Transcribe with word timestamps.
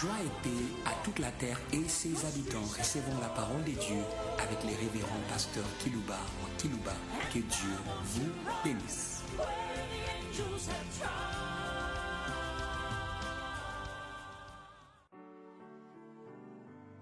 Joie 0.00 0.10
et 0.22 0.42
paix 0.42 0.64
à 0.84 0.92
toute 1.04 1.18
la 1.20 1.30
terre 1.30 1.58
et 1.72 1.88
ses 1.88 2.26
habitants. 2.26 2.60
Recevons 2.60 3.18
la 3.18 3.30
parole 3.30 3.64
de 3.64 3.70
Dieu 3.70 4.02
avec 4.38 4.62
les 4.64 4.74
révérends 4.74 5.22
pasteurs 5.26 5.64
Kilouba 5.78 6.18
ou 6.42 6.60
Kilouba. 6.60 6.92
Que 7.32 7.38
Dieu 7.38 7.70
vous 8.04 8.30
bénisse. 8.62 9.22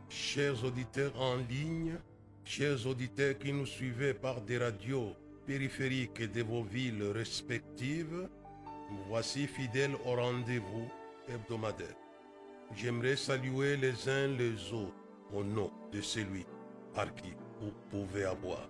Chers 0.08 0.64
auditeurs 0.64 1.20
en 1.20 1.36
ligne, 1.36 1.98
chers 2.44 2.86
auditeurs 2.86 3.36
qui 3.38 3.52
nous 3.52 3.66
suivez 3.66 4.14
par 4.14 4.40
des 4.40 4.58
radios 4.58 5.16
périphériques 5.48 6.30
de 6.30 6.44
vos 6.44 6.62
villes 6.62 7.10
respectives, 7.12 8.28
voici 9.08 9.48
fidèles 9.48 9.96
au 10.04 10.14
rendez-vous 10.14 10.88
hebdomadaire. 11.28 12.03
J'aimerais 12.76 13.16
saluer 13.16 13.76
les 13.76 14.08
uns 14.08 14.28
les 14.28 14.72
autres 14.72 14.94
au 15.32 15.44
nom 15.44 15.70
de 15.92 16.00
celui 16.00 16.44
par 16.94 17.12
qui 17.14 17.32
vous 17.60 17.72
pouvez 17.90 18.24
avoir. 18.24 18.68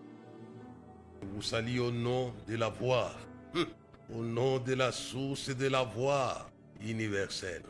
Je 1.22 1.28
vous 1.28 1.42
salue 1.42 1.78
au 1.78 1.90
nom 1.90 2.34
de 2.46 2.56
la 2.56 2.68
voix, 2.68 3.12
hum, 3.54 3.66
au 4.14 4.22
nom 4.22 4.58
de 4.58 4.74
la 4.74 4.92
source 4.92 5.48
de 5.48 5.68
la 5.68 5.82
voix 5.84 6.50
universelle. 6.82 7.62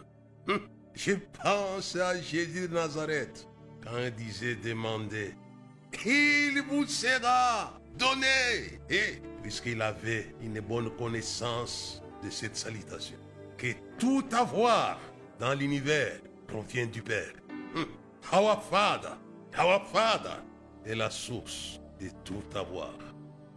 Hum, 0.49 0.61
Je 0.95 1.13
pense 1.43 1.97
à 1.97 2.21
Jésus 2.21 2.69
de 2.69 2.75
Nazareth 2.75 3.47
quand 3.83 3.99
il 3.99 4.11
disait 4.15 4.57
demander, 4.57 5.35
il 6.05 6.63
vous 6.69 6.87
sera 6.87 7.79
donné. 7.97 8.81
Et 8.91 9.21
puisqu'il 9.43 9.81
avait 9.83 10.35
une 10.43 10.61
bonne 10.61 10.91
connaissance 10.97 12.03
de 12.25 12.31
cette 12.31 12.57
salutation, 12.57 13.17
que 13.57 13.69
tout 13.99 14.25
avoir 14.33 14.99
dans 15.39 15.55
l'univers 15.55 16.21
provient 16.47 16.87
du 16.87 17.03
Père. 17.03 17.33
Our 18.33 18.63
Father, 18.63 19.17
our 19.59 19.87
Father 19.93 20.41
est 20.87 20.95
la 20.95 21.11
source 21.11 21.81
de 22.01 22.09
tout 22.25 22.43
avoir. 22.55 22.95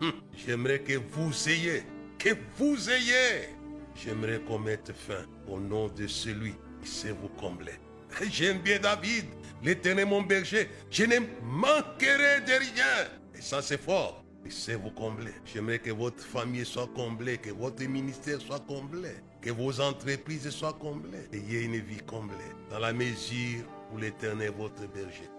Hum. 0.02 0.11
J'aimerais 0.36 0.80
que 0.80 0.94
vous 0.94 1.50
ayez, 1.50 1.84
que 2.19 2.30
vous 2.58 2.89
ayez. 2.89 3.56
J'aimerais 3.95 4.39
qu'on 4.42 4.59
mette 4.59 4.92
fin 4.92 5.25
au 5.47 5.59
nom 5.59 5.88
de 5.88 6.06
celui 6.08 6.53
qui 6.84 6.89
sait 6.89 7.11
vous 7.11 7.30
combler. 7.30 7.80
J'aime 8.30 8.59
bien 8.59 8.80
David, 8.80 9.25
l'éternel 9.64 10.08
mon 10.08 10.22
berger. 10.22 10.69
Je 10.91 11.06
ne 11.06 11.19
manquerai 11.44 12.41
de 12.41 12.59
rien. 12.59 13.08
Et 13.36 13.41
ça 13.41 13.62
c'est 13.62 13.81
fort. 13.81 14.23
Il 14.45 14.52
sait 14.52 14.75
vous 14.75 14.91
combler. 14.91 15.34
J'aimerais 15.45 15.80
que 15.80 15.91
votre 15.91 16.23
famille 16.23 16.66
soit 16.66 16.89
comblée, 16.95 17.38
que 17.38 17.50
votre 17.50 17.84
ministère 17.84 18.39
soit 18.39 18.66
comblé, 18.66 19.16
que 19.48 19.53
vos 19.53 19.80
entreprises 19.80 20.50
soient 20.50 20.73
comblées. 20.73 21.30
Ayez 21.31 21.62
une 21.62 21.78
vie 21.78 22.02
comblée 22.06 22.52
dans 22.70 22.80
la 22.80 22.92
mesure 22.92 23.64
où 23.94 23.98
l'éternel 23.98 24.50
est 24.50 24.52
votre 24.52 24.86
berger. 24.88 25.30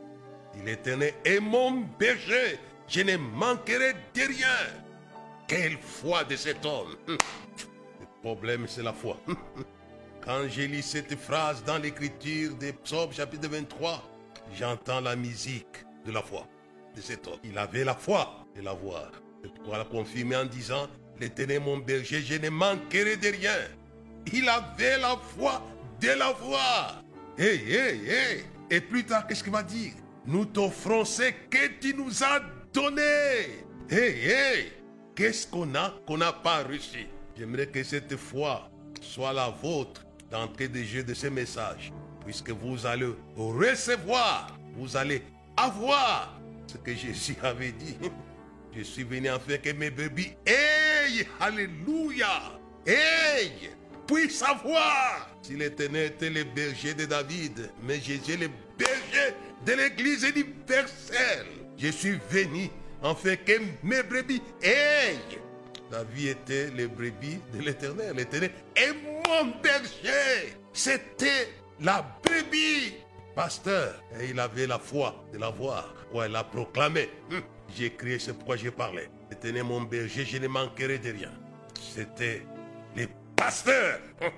L'éternel 0.64 1.12
est 1.26 1.40
mon 1.40 1.82
berger. 1.98 2.58
Je 2.88 3.02
ne 3.02 3.18
manquerai 3.18 3.92
de 4.14 4.20
rien. 4.20 4.56
Quelle 5.46 5.76
foi 5.76 6.24
de 6.24 6.36
cet 6.36 6.64
homme. 6.64 6.96
Le 7.06 7.16
problème, 8.22 8.64
c'est 8.66 8.82
la 8.82 8.94
foi. 8.94 9.18
Quand 10.24 10.48
j'ai 10.48 10.68
lu 10.68 10.80
cette 10.80 11.14
phrase 11.16 11.62
dans 11.64 11.76
l'écriture 11.76 12.54
des 12.54 12.72
psaumes 12.72 13.12
chapitre 13.12 13.48
23, 13.48 14.02
j'entends 14.54 15.00
la 15.02 15.16
musique 15.16 15.84
de 16.06 16.12
la 16.12 16.22
foi 16.22 16.46
de 16.96 17.02
cet 17.02 17.26
homme. 17.26 17.40
Il 17.44 17.58
avait 17.58 17.84
la 17.84 17.94
foi 17.94 18.46
de 18.56 18.62
la 18.62 18.72
voir. 18.72 19.10
Et 19.44 19.48
pourquoi 19.48 19.76
la 19.76 19.84
confirmer 19.84 20.36
en 20.36 20.46
disant, 20.46 20.88
l'éternel 21.20 21.56
est 21.58 21.60
mon 21.60 21.76
berger, 21.76 22.22
je 22.22 22.36
ne 22.36 22.48
manquerai 22.48 23.18
de 23.18 23.28
rien. 23.28 23.52
Il 24.32 24.48
avait 24.48 24.98
la 24.98 25.16
foi 25.36 25.62
de 26.00 26.08
la 26.08 26.32
voir. 26.32 27.02
Hey, 27.36 27.60
hey, 27.72 28.08
hey. 28.08 28.44
Et 28.70 28.80
plus 28.80 29.04
tard, 29.04 29.26
qu'est-ce 29.26 29.42
qu'il 29.42 29.52
va 29.52 29.62
dire 29.62 29.92
Nous 30.26 30.44
t'offrons 30.44 31.04
ce 31.04 31.30
que 31.50 31.68
tu 31.80 31.94
nous 31.94 32.22
as 32.22 32.40
donné. 32.72 33.64
Hey, 33.90 34.28
hey. 34.28 34.72
Qu'est-ce 35.14 35.46
qu'on 35.46 35.74
a 35.74 35.94
qu'on 36.06 36.18
n'a 36.18 36.32
pas 36.32 36.62
reçu? 36.62 37.06
J'aimerais 37.36 37.66
que 37.66 37.82
cette 37.82 38.16
foi 38.16 38.70
soit 39.00 39.32
la 39.32 39.48
vôtre 39.48 40.04
d'entrée 40.30 40.68
de 40.68 40.82
jeu 40.82 41.02
de 41.02 41.14
ce 41.14 41.28
message. 41.28 41.92
Puisque 42.24 42.50
vous 42.50 42.84
allez 42.86 43.12
recevoir, 43.36 44.56
vous 44.74 44.96
allez 44.96 45.22
avoir 45.56 46.38
ce 46.66 46.76
que 46.76 46.94
Jésus 46.94 47.36
avait 47.42 47.72
dit. 47.72 47.96
Je 48.76 48.82
suis 48.82 49.04
venu 49.04 49.30
en 49.30 49.40
faire 49.40 49.60
que 49.60 49.70
mes 49.72 49.90
bébés 49.90 50.36
aient, 50.46 51.26
alléluia, 51.40 52.60
aient, 52.86 53.50
puissent 54.08 54.38
savoir. 54.38 55.28
Si 55.42 55.54
l'éternel 55.54 56.06
était 56.06 56.30
le 56.30 56.42
berger 56.44 56.94
de 56.94 57.04
David, 57.04 57.70
mais 57.82 58.00
Jésus 58.00 58.32
est 58.32 58.36
le 58.38 58.48
berger 58.76 59.34
de 59.64 59.72
l'église 59.74 60.24
universelle. 60.24 61.46
Je 61.76 61.88
suis 61.88 62.18
venu 62.30 62.68
en 63.02 63.14
faire 63.14 63.42
que 63.44 63.52
mes 63.84 64.02
brebis 64.02 64.42
aient. 64.62 65.16
La 65.92 66.02
vie 66.04 66.28
était 66.28 66.70
les 66.76 66.86
brebis 66.88 67.38
de 67.54 67.60
l'éternel. 67.62 68.14
L'éternel 68.16 68.50
est 68.74 68.92
mon 68.92 69.52
berger. 69.62 70.54
C'était 70.72 71.48
la 71.80 72.04
brebis. 72.24 72.94
Pasteur, 73.34 74.02
et 74.20 74.30
il 74.30 74.40
avait 74.40 74.66
la 74.66 74.80
foi 74.80 75.14
de 75.32 75.38
la 75.38 75.50
voir. 75.50 75.94
Ouais, 76.12 76.28
il 76.28 76.34
a 76.34 76.42
proclamé. 76.42 77.08
Hum, 77.30 77.40
J'ai 77.76 77.90
crié, 77.94 78.18
c'est 78.18 78.32
pourquoi 78.32 78.56
j'ai 78.56 78.72
parlé. 78.72 79.08
L'éternel 79.30 79.62
mon 79.64 79.82
berger, 79.82 80.24
je 80.24 80.38
ne 80.38 80.48
manquerai 80.48 80.98
de 80.98 81.12
rien. 81.12 81.30
C'était 81.80 82.42
les 83.38 83.44
pasteurs. 83.44 84.00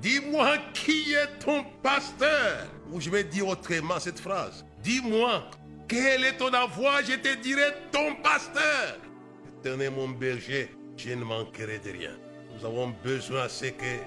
Dis-moi 0.00 0.56
qui 0.72 1.12
est 1.12 1.38
ton 1.44 1.64
pasteur? 1.82 2.66
Ou 2.90 3.00
je 3.00 3.10
vais 3.10 3.24
dire 3.24 3.48
autrement 3.48 3.98
cette 3.98 4.18
phrase. 4.18 4.64
Dis-moi 4.82 5.44
quel 5.88 6.24
est 6.24 6.36
ton 6.36 6.54
avoir, 6.54 7.00
je 7.04 7.16
te 7.16 7.34
dirai 7.42 7.72
ton 7.90 8.14
pasteur. 8.22 8.96
Éternel 9.58 9.90
mon 9.90 10.08
berger, 10.08 10.70
je 10.96 11.10
ne 11.10 11.24
manquerai 11.24 11.80
de 11.80 11.90
rien. 11.90 12.16
Nous 12.54 12.64
avons 12.64 12.94
besoin, 13.02 13.48
c'est 13.48 13.72
que 13.72 13.98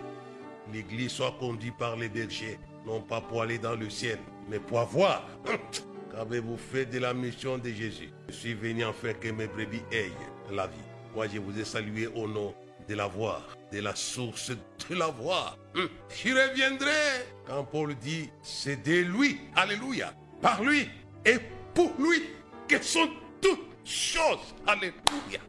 l'Église 0.72 1.12
soit 1.12 1.36
conduite 1.38 1.78
par 1.78 1.98
les 1.98 2.08
bergers, 2.08 2.58
non 2.86 3.02
pas 3.02 3.20
pour 3.20 3.42
aller 3.42 3.58
dans 3.58 3.76
le 3.76 3.90
ciel, 3.90 4.18
mais 4.50 4.60
pour 4.60 4.80
avoir. 4.80 5.28
Qu'avez-vous 6.12 6.56
fait 6.56 6.86
de 6.86 7.00
la 7.00 7.14
mission 7.14 7.58
de 7.58 7.70
Jésus? 7.70 8.12
Je 8.30 8.34
suis 8.34 8.54
venu 8.54 8.86
en 8.86 8.94
faire 8.94 9.20
que 9.20 9.28
mes 9.28 9.48
brebis 9.48 9.84
aient 9.92 10.12
la 10.52 10.68
vie. 10.68 10.78
Moi, 11.14 11.28
je 11.28 11.40
vous 11.40 11.60
ai 11.60 11.66
salué 11.66 12.08
au 12.08 12.30
nom 12.30 12.56
de 12.88 12.96
la 12.96 13.08
voix, 13.08 13.42
de 13.74 13.82
la 13.82 13.96
source 13.96 14.52
de 14.90 14.96
la 14.96 15.08
voix. 15.08 15.58
Hum, 15.76 15.90
J'y 16.16 16.32
reviendrai 16.32 17.26
quand 17.48 17.64
Paul 17.64 17.96
dit, 17.96 18.30
c'est 18.44 18.84
de 18.84 19.02
lui, 19.02 19.40
alléluia, 19.56 20.14
par 20.42 20.64
lui 20.64 20.88
et 21.26 21.38
pour 21.74 21.92
lui 21.98 22.24
que 22.68 22.82
sont 22.84 23.10
toutes 23.42 23.66
choses. 23.84 24.54
Alléluia. 24.68 25.40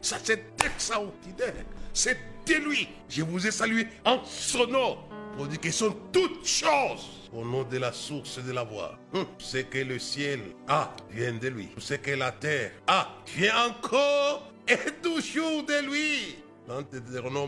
Ça, 0.00 0.16
c'est 0.22 0.44
extraordinaire. 0.64 1.64
C'est 1.92 2.18
de 2.46 2.54
lui. 2.54 2.88
Je 3.08 3.22
vous 3.22 3.46
ai 3.46 3.50
salué 3.50 3.86
en 4.04 4.24
son 4.24 4.66
nom. 4.66 4.98
Pour 5.36 5.46
dire 5.46 5.60
que 5.60 5.70
sont 5.70 5.94
toutes 6.12 6.46
choses. 6.46 7.28
Au 7.32 7.44
nom 7.44 7.64
de 7.64 7.78
la 7.78 7.92
source 7.92 8.38
de 8.38 8.52
la 8.52 8.62
voix. 8.64 8.98
Hum, 9.12 9.26
C'est 9.38 9.64
que 9.68 9.78
le 9.78 9.98
ciel 9.98 10.40
a 10.68 10.90
vient 11.10 11.32
de 11.34 11.48
lui. 11.48 11.68
Ce 11.78 11.94
que 11.94 12.12
la 12.12 12.32
terre 12.32 12.72
a 12.86 13.08
vient 13.36 13.66
encore 13.68 14.52
et 14.68 14.78
toujours 15.02 15.64
de 15.64 15.90
lui. 15.90 16.36
Dans 16.66 16.82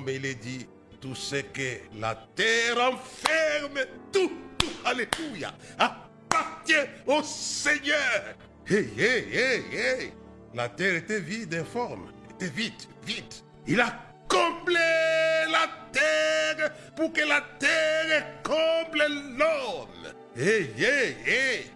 il 0.08 0.26
est 0.26 0.34
dit 0.34 0.66
tout 1.00 1.14
ce 1.14 1.36
que 1.36 1.78
la 1.98 2.14
terre 2.34 2.78
enferme, 2.78 3.86
tout, 4.12 4.30
tout, 4.58 4.70
alléluia, 4.84 5.54
appartient 5.78 6.74
au 7.06 7.22
Seigneur. 7.22 8.34
Hey, 8.66 8.88
hey, 8.98 9.24
hey, 9.32 9.62
hey. 9.72 10.12
La 10.52 10.68
terre 10.68 10.96
était 10.96 11.20
vide, 11.20 11.54
informe, 11.54 12.12
était 12.34 12.50
vide, 12.50 12.74
vide. 13.04 13.24
Il 13.66 13.80
a 13.80 13.94
comblé 14.28 14.74
la 15.50 15.66
terre 15.92 16.72
pour 16.94 17.10
que 17.12 17.26
la 17.26 17.40
terre 17.58 18.42
comble 18.42 19.06
l'homme. 19.38 20.12
Hey, 20.36 20.70
hey, 20.76 21.16
hey. 21.24 21.70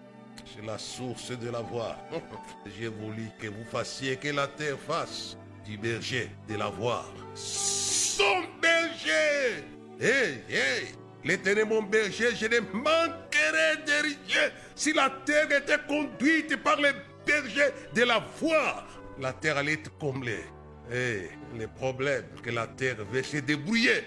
C'est 0.45 0.67
la 0.67 0.77
source 0.77 1.31
de 1.31 1.49
la 1.49 1.61
voix. 1.61 1.97
J'ai 2.79 2.89
voulu 2.89 3.31
que 3.39 3.47
vous 3.47 3.65
fassiez 3.65 4.17
que 4.17 4.29
la 4.29 4.47
terre 4.47 4.79
fasse 4.79 5.39
du 5.71 5.79
berger 5.79 6.29
de 6.49 6.57
la 6.57 6.69
voix. 6.69 7.07
Son 7.35 8.43
berger. 8.61 9.65
Hey, 10.01 10.43
hey. 10.49 10.95
L'éternel 11.25 11.67
mon 11.67 11.83
berger, 11.83 12.35
je 12.35 12.47
ne 12.47 12.61
manquerai 12.73 13.77
de 13.87 14.03
rien. 14.03 14.51
Si 14.75 14.93
la 14.93 15.11
terre 15.25 15.53
était 15.53 15.79
conduite 15.87 16.57
par 16.63 16.77
les 16.81 16.93
bergers 17.25 17.73
de 17.95 18.03
la 18.03 18.19
voix, 18.41 18.85
la 19.21 19.33
terre 19.33 19.59
allait 19.59 19.75
être 19.75 19.97
comblée. 19.99 20.45
Et 20.93 21.29
le 21.57 21.69
problème, 21.69 22.25
que 22.43 22.51
la 22.51 22.67
terre 22.67 22.97
veut 23.13 23.23
se 23.23 23.37
débrouiller. 23.37 24.03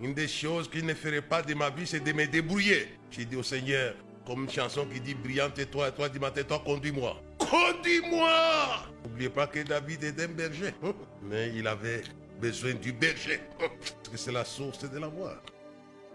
Une 0.00 0.12
des 0.12 0.28
choses 0.28 0.68
qu'il 0.68 0.84
ne 0.84 0.92
ferait 0.92 1.22
pas 1.22 1.40
de 1.40 1.54
ma 1.54 1.70
vie, 1.70 1.86
c'est 1.86 2.00
de 2.00 2.12
me 2.12 2.26
débrouiller. 2.26 2.88
J'ai 3.10 3.24
dit 3.24 3.36
au 3.36 3.42
Seigneur, 3.42 3.94
comme 4.26 4.44
une 4.44 4.50
chanson 4.50 4.86
qui 4.86 5.00
dit 5.00 5.14
brillante 5.14 5.58
et 5.58 5.66
toi, 5.66 5.88
et 5.88 5.92
toi 5.92 6.08
du 6.08 6.18
matin, 6.18 6.42
toi 6.42 6.62
conduis-moi. 6.64 7.20
Conduis-moi 7.38 8.30
N'oubliez 9.04 9.28
pas 9.28 9.46
que 9.46 9.60
David 9.60 10.04
est 10.04 10.20
un 10.20 10.28
berger. 10.28 10.72
Mais 11.22 11.52
il 11.54 11.66
avait 11.66 12.02
besoin 12.40 12.74
du 12.74 12.92
berger. 12.92 13.40
Parce 13.58 14.08
que 14.10 14.16
c'est 14.16 14.32
la 14.32 14.44
source 14.44 14.88
de 14.90 14.98
la 14.98 15.08
voix. 15.08 15.36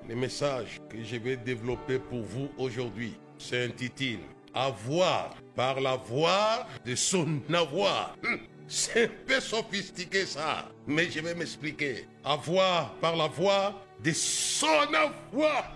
Le 0.07 0.15
message 0.15 0.79
que 0.89 1.03
je 1.03 1.17
vais 1.17 1.37
développer 1.37 1.99
pour 1.99 2.21
vous 2.21 2.49
aujourd'hui 2.57 3.13
s'intitule 3.37 4.19
Avoir 4.53 5.35
par 5.55 5.79
la 5.79 5.95
voix 5.95 6.65
de 6.85 6.95
son 6.95 7.39
avoir. 7.53 8.15
Hum, 8.25 8.39
C'est 8.67 9.05
un 9.05 9.09
peu 9.27 9.39
sophistiqué 9.39 10.25
ça, 10.25 10.69
mais 10.87 11.09
je 11.11 11.19
vais 11.19 11.35
m'expliquer. 11.35 12.07
Avoir 12.23 12.93
par 12.95 13.15
la 13.15 13.27
voix 13.27 13.73
de 14.03 14.11
son 14.13 14.93
avoir. 14.93 15.73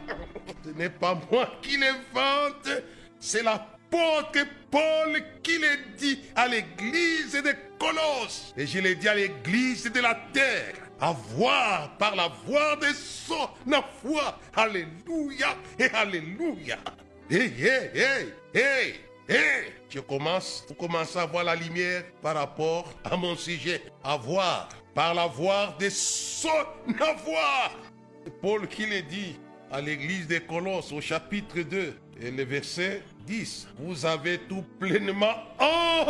Ce 0.64 0.70
n'est 0.70 0.90
pas 0.90 1.20
moi 1.32 1.50
qui 1.62 1.78
l'invente, 1.78 2.70
c'est 3.20 3.44
l'apôtre 3.44 4.40
Paul 4.72 5.22
qui 5.44 5.60
le 5.60 5.96
dit 5.98 6.20
à 6.36 6.48
l'église 6.48 7.34
de 7.34 7.54
Colosse. 7.78 8.54
Et 8.58 8.66
je 8.66 8.80
l'ai 8.80 8.96
dit 8.96 9.08
à 9.08 9.14
l'église 9.14 9.84
de 9.84 10.00
la 10.00 10.16
terre. 10.34 10.74
Avoir 11.00 11.96
par 11.98 12.16
la 12.16 12.30
voix 12.48 12.76
de 12.78 12.88
son 12.94 13.50
avoir. 13.68 14.40
Alléluia 14.56 15.56
et 15.78 15.90
Alléluia. 15.90 16.78
Hey, 17.30 17.54
hey, 17.58 17.92
hey, 17.94 18.34
hey, 18.54 18.94
hey. 19.28 19.74
Je 19.90 20.00
commence, 20.00 20.66
vous 20.68 20.76
commencez 20.76 21.20
à 21.20 21.26
voir 21.26 21.44
la 21.44 21.56
lumière 21.56 22.04
par 22.22 22.36
rapport 22.36 22.92
à 23.04 23.16
mon 23.16 23.36
sujet. 23.36 23.84
Avoir 24.04 24.70
par 24.96 25.14
la 25.14 25.28
voix 25.28 25.76
de 25.80 25.90
son 25.90 26.50
avoir. 27.00 27.72
Paul 28.42 28.68
qui 28.68 28.86
le 28.86 29.02
dit 29.02 29.40
à 29.72 29.82
l'église 29.82 30.28
des 30.28 30.42
Colosses 30.42 30.92
au 30.92 31.02
chapitre 31.02 31.62
2 31.62 31.94
et 32.22 32.32
le 32.32 32.44
verset 32.44 33.02
10. 33.26 33.68
Vous 33.80 34.06
avez 34.06 34.38
tout 34.40 34.64
pleinement 34.80 35.36
en 35.60 36.06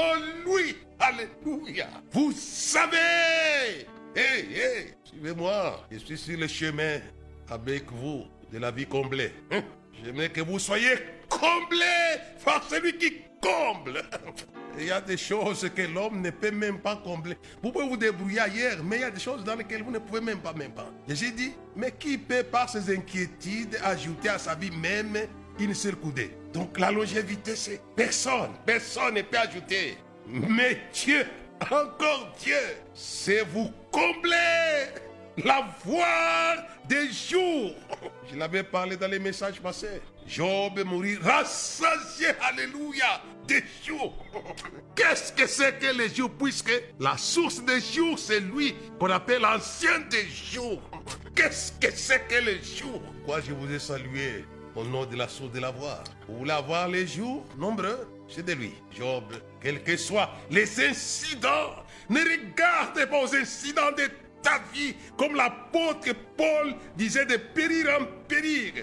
lui. 0.46 0.76
Alléluia. 1.00 1.88
Vous 2.12 2.32
savez. 2.32 3.88
Hey, 4.16 4.54
hey, 4.54 4.94
suivez-moi. 5.04 5.88
Je 5.92 5.98
suis 5.98 6.18
sur 6.18 6.38
le 6.38 6.48
chemin 6.48 7.00
avec 7.50 7.92
vous 7.92 8.26
de 8.52 8.60
la 8.60 8.72
vie 8.72 8.86
comblée. 8.86 9.32
Hein? 9.52 9.64
J'aimerais 10.04 10.30
que 10.30 10.42
vous 10.42 10.60
soyez 10.60 10.96
comblés 11.30 12.20
par 12.44 12.64
celui 12.70 12.98
qui 12.98 13.14
comble. 13.42 14.04
Il 14.78 14.86
y 14.86 14.92
a 14.92 15.02
des 15.02 15.18
choses 15.18 15.70
que 15.76 15.82
l'homme 15.84 16.22
ne 16.22 16.30
peut 16.32 16.52
même 16.52 16.80
pas 16.80 16.96
combler. 16.96 17.38
Vous 17.62 17.72
pouvez 17.72 17.88
vous 17.88 17.98
débrouiller 17.98 18.40
ailleurs, 18.40 18.84
mais 18.84 18.98
il 18.98 19.02
y 19.02 19.06
a 19.06 19.12
des 19.12 19.20
choses 19.20 19.44
dans 19.44 19.56
lesquelles 19.56 19.84
vous 19.84 19.92
ne 19.92 20.00
pouvez 20.00 20.22
même 20.22 20.40
pas, 20.40 20.54
même 20.54 20.72
pas. 20.72 20.90
Jésus 21.08 21.32
dit, 21.32 21.54
mais 21.76 21.92
qui 21.92 22.18
peut 22.18 22.44
par 22.44 22.70
ses 22.70 22.96
inquiétudes 22.96 23.78
ajouter 23.84 24.30
à 24.30 24.40
sa 24.40 24.56
vie 24.56 24.72
même 24.72 25.18
une 25.60 25.74
seule 25.74 25.96
coudée? 25.96 26.36
Donc 26.54 26.80
la 26.80 26.92
longévité, 26.92 27.56
c'est 27.56 27.82
personne, 27.96 28.52
personne 28.66 29.14
ne 29.16 29.22
peut 29.22 29.38
ajouter. 29.38 29.98
Mais 30.28 30.82
Dieu, 30.94 31.26
encore 31.70 32.34
Dieu, 32.42 32.56
c'est 32.94 33.42
vous 33.42 33.72
combler 33.92 34.90
la 35.38 35.68
voix 35.86 36.56
des 36.88 37.12
jours. 37.12 37.76
Je 38.32 38.36
l'avais 38.36 38.64
parlé 38.64 38.98
dans 38.98 39.08
les 39.08 39.20
messages 39.20 39.60
passés. 39.60 40.02
Job 40.28 40.80
mourit 40.86 41.18
rassasié, 41.18 42.28
alléluia, 42.42 43.22
des 43.48 43.64
jours. 43.86 44.18
Qu'est-ce 44.96 45.34
que 45.34 45.48
c'est 45.48 45.80
que 45.80 45.98
les 45.98 46.10
jours? 46.14 46.32
Puisque 46.32 46.74
la 47.00 47.18
source 47.18 47.62
des 47.64 47.82
jours, 47.82 48.18
c'est 48.18 48.40
lui 48.40 48.76
qu'on 49.00 49.10
appelle 49.10 49.42
l'ancien 49.42 50.00
des 50.10 50.28
jours. 50.28 50.82
Qu'est-ce 51.36 51.72
que 51.74 51.92
c'est 51.94 52.28
que 52.28 52.44
les 52.46 52.62
jours? 52.64 53.02
Quoi, 53.26 53.42
je 53.42 53.54
vous 53.54 53.72
ai 53.72 53.80
salué 53.80 54.46
au 54.76 54.84
nom 54.84 55.06
de 55.06 55.16
la 55.16 55.28
source 55.28 55.52
de 55.52 55.60
la 55.60 55.72
voix. 55.72 56.04
Vous 56.28 56.40
voulez 56.40 56.52
avoir 56.52 56.88
les 56.88 57.06
jours? 57.06 57.46
Nombreux 57.58 58.08
C'est 58.28 58.46
de 58.46 58.54
lui. 58.54 58.74
Job, 58.92 59.26
quels 59.62 59.84
que 59.84 59.98
soient 59.98 60.32
les 60.50 60.86
incidents, 60.86 61.76
ne 62.10 62.20
regarde 62.20 63.06
pas 63.10 63.22
aux 63.24 63.36
incidents 63.36 63.92
de 63.98 64.10
ta 64.42 64.60
vie, 64.74 64.96
comme 65.18 65.36
l'apôtre 65.36 66.14
Paul 66.38 66.76
disait 66.98 67.26
de 67.26 67.38
périr 67.38 67.88
en 68.00 68.06
périr. 68.28 68.74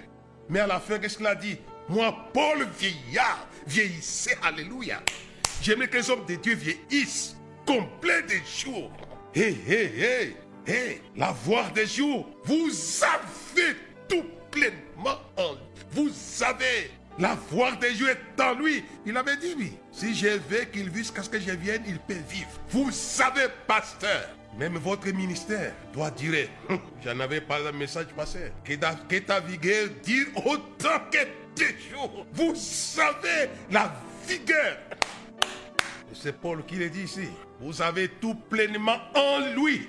Mais 0.50 0.60
à 0.60 0.66
la 0.66 0.80
fin, 0.80 0.98
qu'est-ce 0.98 1.16
qu'il 1.16 1.26
a 1.26 1.34
dit? 1.34 1.56
Moi, 1.88 2.12
Paul, 2.34 2.66
vieillard, 2.78 3.46
vieillissez, 3.66 4.36
alléluia. 4.42 5.00
J'aimerais 5.62 5.88
que 5.88 5.96
les 5.96 6.10
hommes 6.10 6.26
de 6.26 6.34
Dieu 6.34 6.54
vieillissent, 6.54 7.36
complets 7.64 8.22
des 8.24 8.42
jours. 8.44 8.90
Hé, 9.32 9.56
hé, 9.68 9.92
hé, 9.96 10.36
hé, 10.66 11.02
la 11.16 11.30
voix 11.30 11.70
des 11.72 11.86
jours, 11.86 12.28
vous 12.44 12.68
avez 13.02 13.76
tout 14.08 14.24
pleinement 14.50 15.20
en. 15.36 15.54
Vous 15.92 16.10
avez 16.42 16.90
la 17.18 17.34
voix 17.50 17.72
des 17.72 17.94
jours 17.94 18.08
est 18.08 18.40
en 18.40 18.54
lui. 18.54 18.82
Il 19.04 19.16
avait 19.16 19.36
dit, 19.36 19.54
si 19.92 20.14
je 20.14 20.28
veux 20.48 20.64
qu'il 20.72 20.88
vive 20.88 20.98
jusqu'à 20.98 21.22
ce 21.22 21.28
que 21.28 21.38
je 21.38 21.50
vienne, 21.50 21.82
il 21.86 21.98
peut 21.98 22.22
vivre. 22.28 22.48
Vous 22.70 22.90
savez, 22.90 23.46
pasteur, 23.66 24.28
même 24.58 24.76
votre 24.78 25.08
ministère 25.08 25.72
doit 25.92 26.10
dire, 26.10 26.48
j'en 27.04 27.18
avais 27.20 27.40
dans 27.40 27.58
le 27.58 27.72
message 27.72 28.06
passé, 28.16 28.52
que, 28.64 28.74
ta- 28.74 29.40
vigueur 29.40 29.88
dure 30.04 30.28
autant 30.46 31.00
que 31.10 31.18
tes 31.54 31.76
jours. 31.90 32.26
Vous 32.32 32.54
savez 32.54 33.48
la 33.70 33.92
vigueur. 34.26 34.76
C'est 36.12 36.38
Paul 36.38 36.64
qui 36.66 36.74
le 36.76 36.90
dit 36.90 37.02
ici. 37.04 37.28
Vous 37.60 37.80
avez 37.80 38.08
tout 38.08 38.34
pleinement 38.34 38.98
en 39.14 39.54
lui. 39.54 39.88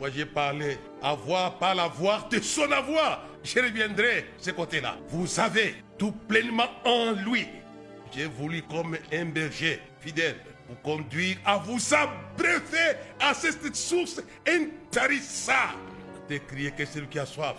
Moi 0.00 0.10
j'ai 0.14 0.26
parlé 0.26 0.78
avoir 1.02 1.58
par 1.58 1.74
la 1.74 1.86
voix 1.86 2.26
de 2.30 2.40
son 2.40 2.70
avoir. 2.72 3.24
Je 3.44 3.60
reviendrai 3.60 4.26
ce 4.38 4.50
côté-là. 4.50 4.96
Vous 5.08 5.38
avez 5.38 5.76
tout 5.96 6.12
pleinement 6.12 6.68
en 6.84 7.12
lui. 7.12 7.46
J'ai 8.12 8.26
voulu 8.26 8.62
comme 8.62 8.96
un 9.12 9.24
berger 9.26 9.80
fidèle 10.00 10.36
vous 10.70 10.76
conduire 10.84 11.36
à 11.44 11.58
vous 11.58 11.80
abreuver 11.92 12.96
à 13.18 13.34
cette 13.34 13.74
source 13.74 14.22
intarissable. 14.46 15.78
D'écrire 16.28 16.74
que 16.76 16.86
celui 16.86 17.08
qui 17.08 17.18
a 17.18 17.26
soif, 17.26 17.56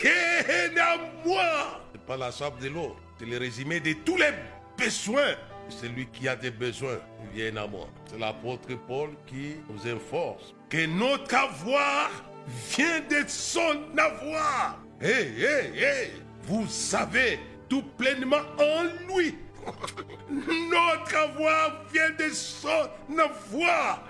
vienne 0.00 0.78
à 0.78 0.96
moi. 1.24 1.82
C'est 1.92 2.06
pas 2.06 2.16
la 2.16 2.30
soif 2.30 2.56
de 2.60 2.68
l'eau, 2.68 2.96
c'est 3.18 3.26
le 3.26 3.36
résumé 3.38 3.80
de 3.80 3.92
tous 4.04 4.16
les 4.16 4.30
besoins. 4.78 5.34
Celui 5.68 6.06
qui 6.06 6.28
a 6.28 6.36
des 6.36 6.52
besoins, 6.52 7.00
vienne 7.34 7.58
à 7.58 7.66
moi. 7.66 7.88
C'est 8.08 8.18
l'apôtre 8.18 8.68
Paul 8.86 9.10
qui 9.26 9.56
nous 9.68 9.90
informe 9.90 10.38
que 10.68 10.86
notre 10.86 11.34
avoir 11.34 12.10
vient 12.46 13.00
de 13.00 13.26
son 13.26 13.80
avoir. 13.98 14.78
Hé, 15.00 15.32
hé, 15.36 15.82
hé, 15.82 16.12
vous 16.44 16.68
savez 16.68 17.40
tout 17.68 17.82
pleinement 17.98 18.42
en 18.60 18.84
lui. 19.12 19.34
Notre 20.30 21.16
avoir 21.16 21.84
vient 21.92 22.10
de 22.10 22.32
son 22.32 22.88
avoir. 23.18 24.02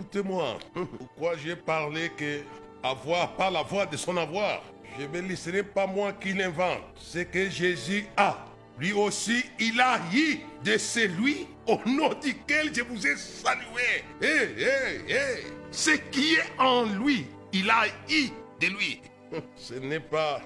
Écoutez-moi, 0.00 0.58
pourquoi 0.98 1.36
j'ai 1.36 1.56
parlé 1.56 2.10
que 2.16 2.40
avoir 2.82 3.34
par 3.36 3.50
la 3.50 3.62
voix 3.62 3.86
de 3.86 3.96
son 3.96 4.16
avoir? 4.16 4.62
Je 4.98 5.06
ne 5.06 5.28
laisserai 5.28 5.62
pas 5.62 5.86
moi 5.86 6.12
qui 6.12 6.32
l'invente. 6.34 6.82
C'est 6.96 7.30
que 7.30 7.48
Jésus 7.48 8.06
a. 8.16 8.44
Lui 8.78 8.92
aussi, 8.92 9.44
il 9.58 9.80
a 9.80 9.98
eu 10.12 10.40
de 10.64 10.76
celui 10.76 11.46
au 11.66 11.78
nom 11.88 12.10
duquel 12.22 12.74
je 12.74 12.82
vous 12.82 13.06
ai 13.06 13.16
salué. 13.16 14.04
Hé, 14.20 14.26
hé, 14.58 15.12
hé. 15.12 15.46
Ce 15.70 15.90
qui 15.90 16.34
est 16.34 16.58
en 16.58 16.84
lui, 16.84 17.26
il 17.52 17.70
a 17.70 17.86
eu 18.10 18.28
de 18.60 18.66
lui. 18.66 19.00
Ce 19.56 19.74
n'est 19.74 20.00
pas 20.00 20.40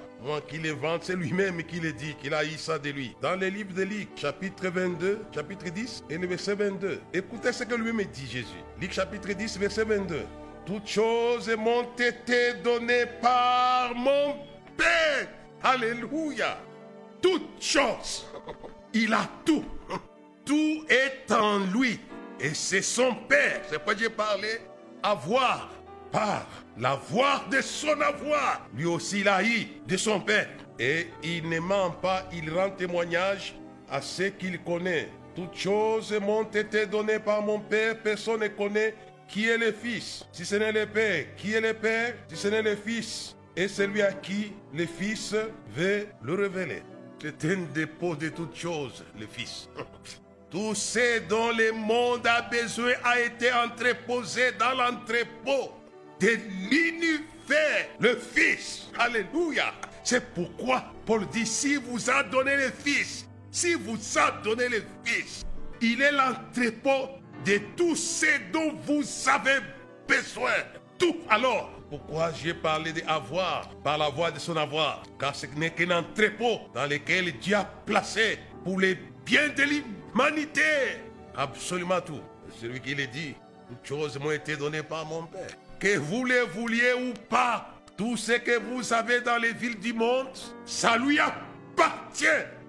qui 0.48 0.58
l'invente, 0.58 1.04
c'est 1.04 1.16
lui-même 1.16 1.62
qui 1.62 1.80
le 1.80 1.92
dit, 1.92 2.14
qu'il 2.16 2.34
a 2.34 2.44
eu 2.44 2.58
ça 2.58 2.78
de 2.78 2.90
lui. 2.90 3.14
Dans 3.20 3.36
le 3.36 3.46
livre 3.46 3.72
de 3.74 3.82
Luc, 3.82 4.08
chapitre 4.16 4.68
22, 4.68 5.20
chapitre 5.34 5.68
10 5.70 6.04
et 6.10 6.18
le 6.18 6.26
verset 6.26 6.54
22. 6.54 7.00
Écoutez 7.12 7.52
ce 7.52 7.64
que 7.64 7.74
lui-même 7.74 8.06
dit 8.12 8.26
Jésus. 8.26 8.62
Luc 8.80 8.92
chapitre 8.92 9.32
10, 9.32 9.58
verset 9.58 9.84
22. 9.84 10.22
Toutes 10.64 10.88
choses 10.88 11.48
m'ont 11.56 11.88
été 11.96 12.54
données 12.54 13.06
par 13.22 13.94
mon 13.94 14.36
Père. 14.76 15.28
Alléluia. 15.62 16.58
Toutes 17.22 17.62
choses. 17.62 18.26
Il 18.92 19.14
a 19.14 19.28
tout. 19.44 19.64
Tout 20.44 20.84
est 20.88 21.32
en 21.32 21.58
lui. 21.58 22.00
Et 22.40 22.52
c'est 22.52 22.82
son 22.82 23.14
Père. 23.14 23.62
C'est 23.68 23.76
pourquoi 23.76 23.96
j'ai 23.96 24.10
parlé 24.10 24.60
avoir 25.02 25.70
par 26.10 26.46
la 26.78 26.94
voix 26.94 27.44
de 27.50 27.60
son 27.60 28.00
avoir. 28.00 28.66
Lui 28.74 28.86
aussi, 28.86 29.20
il 29.20 29.28
a 29.28 29.42
eu 29.42 29.66
de 29.86 29.96
son 29.96 30.20
Père. 30.20 30.48
Et 30.78 31.08
il 31.22 31.48
ne 31.48 31.58
ment 31.58 31.90
pas, 31.90 32.28
il 32.32 32.52
rend 32.52 32.70
témoignage 32.70 33.54
à 33.90 34.00
ce 34.02 34.24
qu'il 34.24 34.62
connaît. 34.62 35.08
Toutes 35.34 35.56
choses 35.56 36.12
m'ont 36.20 36.44
été 36.44 36.86
données 36.86 37.18
par 37.18 37.42
mon 37.42 37.60
Père. 37.60 37.98
Personne 38.02 38.40
ne 38.40 38.48
connaît 38.48 38.94
qui 39.28 39.48
est 39.48 39.58
le 39.58 39.72
Fils. 39.72 40.24
Si 40.32 40.44
ce 40.44 40.56
n'est 40.56 40.72
le 40.72 40.86
Père, 40.86 41.26
qui 41.36 41.52
est 41.52 41.60
le 41.60 41.74
Père? 41.74 42.14
Si 42.28 42.36
ce 42.36 42.48
n'est 42.48 42.62
le 42.62 42.76
Fils, 42.76 43.36
et 43.56 43.68
celui 43.68 44.02
à 44.02 44.12
qui 44.12 44.52
le 44.74 44.86
Fils 44.86 45.34
veut 45.74 46.06
le 46.22 46.34
révéler. 46.34 46.82
C'est 47.20 47.44
un 47.46 47.66
dépôt 47.74 48.14
de 48.14 48.28
toutes 48.28 48.54
choses, 48.56 49.04
le 49.18 49.26
Fils. 49.26 49.68
Tout 50.50 50.74
ce 50.76 51.18
dont 51.26 51.50
le 51.50 51.72
monde 51.72 52.24
a 52.26 52.42
besoin 52.42 52.92
a 53.02 53.20
été 53.20 53.50
entreposé 53.52 54.52
dans 54.52 54.74
l'entrepôt 54.76 55.72
de 56.20 56.38
l'univers, 56.70 57.88
le 58.00 58.16
Fils. 58.16 58.88
Alléluia. 58.98 59.72
C'est 60.02 60.32
pourquoi 60.34 60.84
Paul 61.04 61.26
dit, 61.28 61.46
si 61.46 61.76
vous 61.76 62.10
a 62.10 62.22
donné 62.22 62.56
le 62.56 62.70
Fils, 62.70 63.26
si 63.50 63.74
vous 63.74 63.98
a 64.18 64.30
donné 64.42 64.68
le 64.68 64.82
Fils, 65.04 65.44
il 65.80 66.00
est 66.00 66.12
l'entrepôt 66.12 67.10
de 67.44 67.58
tout 67.76 67.96
ce 67.96 68.50
dont 68.52 68.74
vous 68.84 69.02
avez 69.28 69.58
besoin. 70.08 70.52
Tout. 70.98 71.16
Alors, 71.28 71.70
pourquoi 71.90 72.32
j'ai 72.32 72.54
parlé 72.54 72.92
d'avoir 72.92 73.68
par 73.84 73.98
la 73.98 74.08
voix 74.08 74.30
de 74.30 74.38
son 74.38 74.56
avoir? 74.56 75.02
Car 75.18 75.34
ce 75.34 75.46
n'est 75.46 75.70
qu'un 75.70 75.90
entrepôt 75.90 76.60
dans 76.74 76.86
lequel 76.86 77.32
Dieu 77.38 77.56
a 77.56 77.64
placé 77.64 78.38
pour 78.64 78.80
les 78.80 78.96
biens 79.24 79.48
de 79.48 79.62
l'humanité. 79.62 80.62
Absolument 81.36 82.00
tout. 82.00 82.20
Celui 82.60 82.80
qui 82.80 82.94
le 82.94 83.06
dit, 83.06 83.34
toutes 83.68 83.86
choses 83.86 84.18
m'ont 84.18 84.30
été 84.30 84.56
données 84.56 84.82
par 84.82 85.04
mon 85.04 85.26
Père. 85.26 85.56
Que 85.78 85.98
vous 85.98 86.24
les 86.24 86.42
vouliez 86.42 86.94
ou 86.94 87.12
pas, 87.28 87.74
tout 87.96 88.16
ce 88.16 88.32
que 88.32 88.58
vous 88.58 88.92
avez 88.92 89.20
dans 89.20 89.36
les 89.36 89.52
villes 89.52 89.78
du 89.78 89.92
monde, 89.92 90.28
ça 90.64 90.96
lui 90.96 91.18
appartient. 91.18 92.24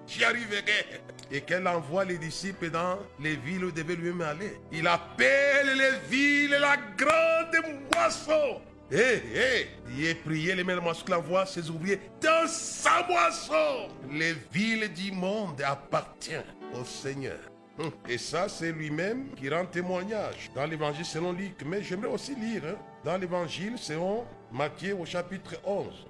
J'y 0.05 0.23
arriverai. 0.23 1.01
Et 1.31 1.41
qu'elle 1.41 1.67
envoie 1.67 2.05
les 2.05 2.17
disciples 2.17 2.69
dans 2.69 2.99
les 3.19 3.35
villes 3.35 3.65
où 3.65 3.71
devait 3.71 3.95
lui-même 3.95 4.21
aller. 4.21 4.59
Il 4.71 4.87
appelle 4.87 5.77
les 5.77 6.09
villes 6.09 6.57
la 6.59 6.77
grande 6.97 7.65
moisson. 7.93 8.61
Hé, 8.89 9.21
hé, 9.35 9.67
il 9.89 10.05
est 10.05 10.15
prié 10.15 10.55
les 10.55 10.63
mêmes 10.63 10.79
moissons 10.79 11.03
qu'il 11.03 11.13
envoie 11.13 11.45
ses 11.45 11.69
ouvriers 11.69 11.99
dans 12.21 12.47
sa 12.47 13.05
moisson. 13.05 13.89
Les 14.09 14.33
villes 14.53 14.91
du 14.93 15.11
monde 15.11 15.61
appartiennent 15.61 16.43
au 16.73 16.85
Seigneur. 16.85 17.39
Hum, 17.79 17.91
Et 18.09 18.17
ça, 18.17 18.49
c'est 18.49 18.71
lui-même 18.71 19.27
qui 19.35 19.49
rend 19.49 19.65
témoignage 19.65 20.49
dans 20.55 20.65
l'évangile 20.65 21.05
selon 21.05 21.31
Luc. 21.31 21.61
Mais 21.65 21.83
j'aimerais 21.83 22.09
aussi 22.09 22.33
lire 22.35 22.63
hein, 22.65 22.75
dans 23.03 23.17
l'évangile 23.17 23.73
selon 23.77 24.25
Matthieu 24.51 24.95
au 24.95 25.05
chapitre 25.05 25.55
11. 25.63 26.07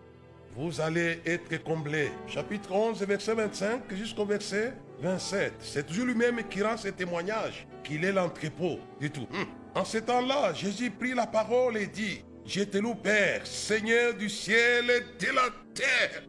Vous 0.55 0.81
allez 0.81 1.19
être 1.25 1.61
comblés. 1.63 2.09
Chapitre 2.27 2.71
11, 2.71 3.01
verset 3.03 3.33
25 3.35 3.93
jusqu'au 3.93 4.25
verset 4.25 4.73
27. 5.01 5.53
C'est 5.59 5.85
toujours 5.85 6.05
lui-même 6.05 6.41
qui 6.49 6.63
rend 6.63 6.77
ce 6.77 6.87
témoignage, 6.87 7.67
qu'il 7.83 8.03
est 8.05 8.11
l'entrepôt 8.13 8.79
du 8.99 9.11
tout. 9.11 9.27
Hum. 9.33 9.45
En 9.75 9.85
ce 9.85 9.99
temps-là, 9.99 10.53
Jésus 10.53 10.89
prit 10.89 11.13
la 11.13 11.27
parole 11.27 11.77
et 11.77 11.85
dit, 11.87 12.23
Je 12.45 12.63
te 12.63 12.77
loue, 12.77 12.95
Père, 12.95 13.45
Seigneur 13.45 14.15
du 14.15 14.29
ciel 14.29 14.89
et 14.89 15.23
de 15.25 15.31
la 15.31 15.49
terre, 15.75 16.23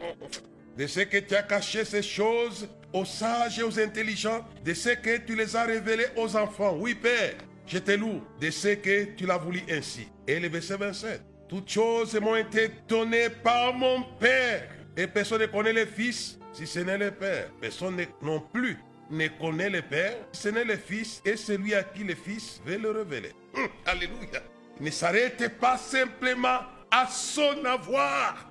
de 0.78 0.86
ce 0.86 1.00
que 1.00 1.18
tu 1.18 1.34
as 1.34 1.42
caché 1.42 1.84
ces 1.84 2.02
choses 2.02 2.68
aux 2.92 3.04
sages 3.04 3.58
et 3.58 3.62
aux 3.62 3.78
intelligents, 3.78 4.46
de 4.64 4.72
ce 4.72 4.90
que 4.90 5.18
tu 5.18 5.34
les 5.36 5.54
as 5.56 5.64
révélées 5.64 6.06
aux 6.16 6.34
enfants. 6.36 6.76
Oui, 6.78 6.94
Père, 6.94 7.34
je 7.66 7.78
te 7.78 7.90
loue 7.90 8.22
de 8.40 8.50
ce 8.50 8.68
que 8.68 9.04
tu 9.16 9.26
l'as 9.26 9.36
voulu 9.36 9.60
ainsi. 9.70 10.08
Et 10.26 10.38
le 10.40 10.48
verset 10.48 10.76
27. 10.76 11.20
Toutes 11.48 11.68
choses 11.68 12.14
m'ont 12.20 12.36
été 12.36 12.70
données 12.88 13.28
par 13.28 13.74
mon 13.74 14.02
Père. 14.18 14.68
Et 14.96 15.06
personne 15.06 15.40
ne 15.42 15.46
connaît 15.46 15.72
le 15.72 15.84
Fils 15.86 16.38
si 16.52 16.66
ce 16.66 16.78
n'est 16.80 16.96
le 16.98 17.10
Père. 17.10 17.50
Personne 17.60 17.96
ne- 17.96 18.04
non 18.26 18.40
plus 18.40 18.78
ne 19.10 19.26
connaît 19.28 19.70
le 19.70 19.82
Père, 19.82 20.16
si 20.32 20.42
ce 20.42 20.48
n'est 20.50 20.64
le 20.64 20.76
Fils 20.76 21.20
et 21.24 21.36
celui 21.36 21.74
à 21.74 21.82
qui 21.82 22.04
le 22.04 22.14
Fils 22.14 22.60
veut 22.64 22.78
le 22.78 22.90
révéler. 22.90 23.32
Hum, 23.54 23.68
alléluia. 23.86 24.42
Ne 24.80 24.90
s'arrête 24.90 25.58
pas 25.58 25.76
simplement 25.76 26.60
à 26.90 27.06
son 27.06 27.64
avoir. 27.64 28.47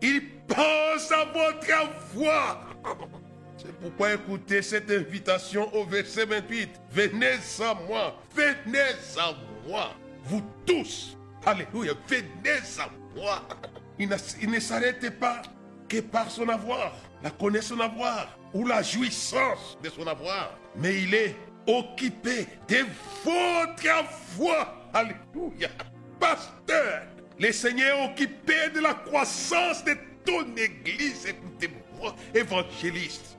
Il 0.00 0.22
pense 0.46 1.12
à 1.12 1.24
votre 1.24 1.72
avoir. 1.72 2.68
C'est 3.56 3.74
pourquoi 3.80 4.14
écoutez 4.14 4.62
cette 4.62 4.90
invitation 4.90 5.74
au 5.74 5.84
verset 5.84 6.24
28. 6.26 6.70
Venez 6.92 7.32
à 7.60 7.74
moi, 7.88 8.16
venez 8.34 8.78
à 9.18 9.34
moi, 9.66 9.90
vous 10.24 10.42
tous. 10.64 11.16
Alléluia, 11.44 11.92
venez 12.06 12.60
à 12.78 12.88
moi. 13.16 13.42
Il 13.98 14.08
ne, 14.08 14.60
s'arrête 14.60 15.18
pas 15.18 15.42
que 15.88 16.00
par 16.00 16.30
son 16.30 16.48
avoir, 16.48 16.94
la 17.22 17.30
connaissance 17.30 17.78
son 17.78 17.80
avoir 17.80 18.38
ou 18.54 18.64
la 18.64 18.82
jouissance 18.82 19.76
de 19.82 19.88
son 19.90 20.06
avoir. 20.06 20.56
Mais 20.76 21.02
il 21.02 21.14
est 21.14 21.34
occupé 21.66 22.46
de 22.68 22.86
votre 23.24 23.88
avoir. 23.88 24.76
Alléluia. 24.92 25.68
Pasteur, 26.20 27.06
le 27.38 27.52
Seigneur 27.52 27.98
est 27.98 28.04
occupé 28.10 28.70
de 28.74 28.80
la 28.80 28.94
croissance 28.94 29.84
de 29.84 29.94
ton 30.24 30.44
église. 30.56 31.26
Écoutez-moi, 31.26 32.14
évangéliste. 32.34 33.38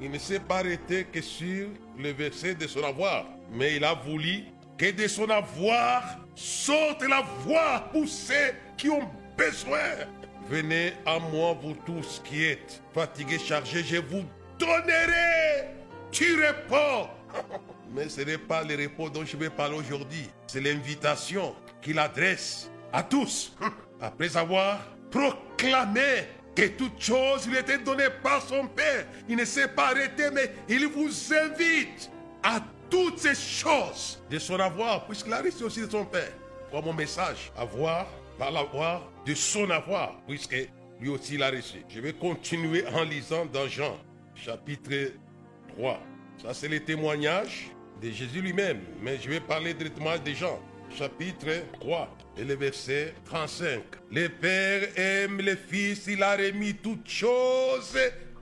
Il 0.00 0.10
ne 0.10 0.18
s'est 0.18 0.40
pas 0.40 0.58
arrêté 0.58 1.04
que 1.12 1.20
sur 1.20 1.68
le 1.98 2.12
verset 2.12 2.54
de 2.54 2.66
son 2.66 2.84
avoir, 2.84 3.26
mais 3.50 3.76
il 3.76 3.84
a 3.84 3.94
voulu 3.94 4.44
que 4.76 4.92
de 4.92 5.08
son 5.08 5.28
avoir 5.28 6.18
sorte 6.36 7.02
la 7.02 7.22
voix 7.44 7.88
pour 7.92 8.06
ceux 8.06 8.54
qui 8.76 8.88
ont 8.88 9.10
besoin. 9.36 10.06
Venez 10.48 10.92
à 11.04 11.18
moi, 11.18 11.58
vous 11.60 11.74
tous 11.84 12.22
qui 12.24 12.44
êtes 12.44 12.80
fatigués, 12.94 13.40
chargés, 13.40 13.82
je 13.82 13.96
vous 13.96 14.24
donnerai 14.58 15.74
du 16.12 16.34
repos. 16.36 17.10
Mais 17.90 18.08
ce 18.08 18.20
n'est 18.20 18.38
pas 18.38 18.62
le 18.62 18.76
repos 18.76 19.10
dont 19.10 19.24
je 19.24 19.36
vais 19.36 19.50
parler 19.50 19.76
aujourd'hui, 19.76 20.30
c'est 20.46 20.60
l'invitation 20.60 21.54
qu'il 21.82 21.98
adresse 21.98 22.70
à 22.92 23.02
tous. 23.02 23.52
Après 24.00 24.36
avoir 24.36 24.78
proclamé 25.10 26.26
que 26.54 26.66
toute 26.68 27.00
chose 27.00 27.48
lui 27.48 27.56
était 27.56 27.78
donnée 27.78 28.08
par 28.22 28.42
son 28.42 28.66
Père, 28.66 29.06
il 29.28 29.36
ne 29.36 29.44
s'est 29.44 29.68
pas 29.68 29.88
arrêté, 29.88 30.30
mais 30.32 30.52
il 30.68 30.86
vous 30.86 31.10
invite 31.32 32.10
à 32.42 32.60
toutes 32.90 33.18
ces 33.18 33.34
choses 33.34 34.22
de 34.30 34.38
son 34.38 34.58
avoir, 34.58 35.06
puisqu'il 35.06 35.32
a 35.32 35.42
reçu 35.42 35.64
aussi 35.64 35.80
de 35.80 35.90
son 35.90 36.04
Père. 36.04 36.32
Comme 36.70 36.84
mon 36.84 36.92
message, 36.92 37.52
avoir 37.56 38.06
par 38.38 38.50
l'avoir 38.50 39.02
de 39.26 39.34
son 39.34 39.68
avoir, 39.70 40.20
puisque 40.26 40.56
lui 41.00 41.08
aussi 41.08 41.36
l'a 41.36 41.50
reçu. 41.50 41.78
Je 41.88 42.00
vais 42.00 42.12
continuer 42.12 42.86
en 42.88 43.02
lisant 43.02 43.46
dans 43.46 43.66
Jean, 43.68 43.96
chapitre 44.34 45.12
3. 45.76 46.00
Ça, 46.42 46.54
c'est 46.54 46.68
le 46.68 46.80
témoignage 46.80 47.70
de 48.00 48.10
Jésus 48.10 48.40
lui-même, 48.40 48.80
mais 49.02 49.18
je 49.18 49.28
vais 49.28 49.40
parler 49.40 49.74
directement 49.74 50.16
de 50.16 50.30
Jean, 50.32 50.60
chapitre 50.90 51.64
3 51.80 52.16
et 52.38 52.44
le 52.44 52.54
verset 52.54 53.14
35. 53.26 53.80
Le 54.10 54.28
Père 54.28 54.88
aime 54.96 55.40
le 55.40 55.56
Fils, 55.56 56.06
il 56.06 56.22
a 56.22 56.36
remis 56.36 56.74
toutes 56.74 57.08
choses 57.08 57.98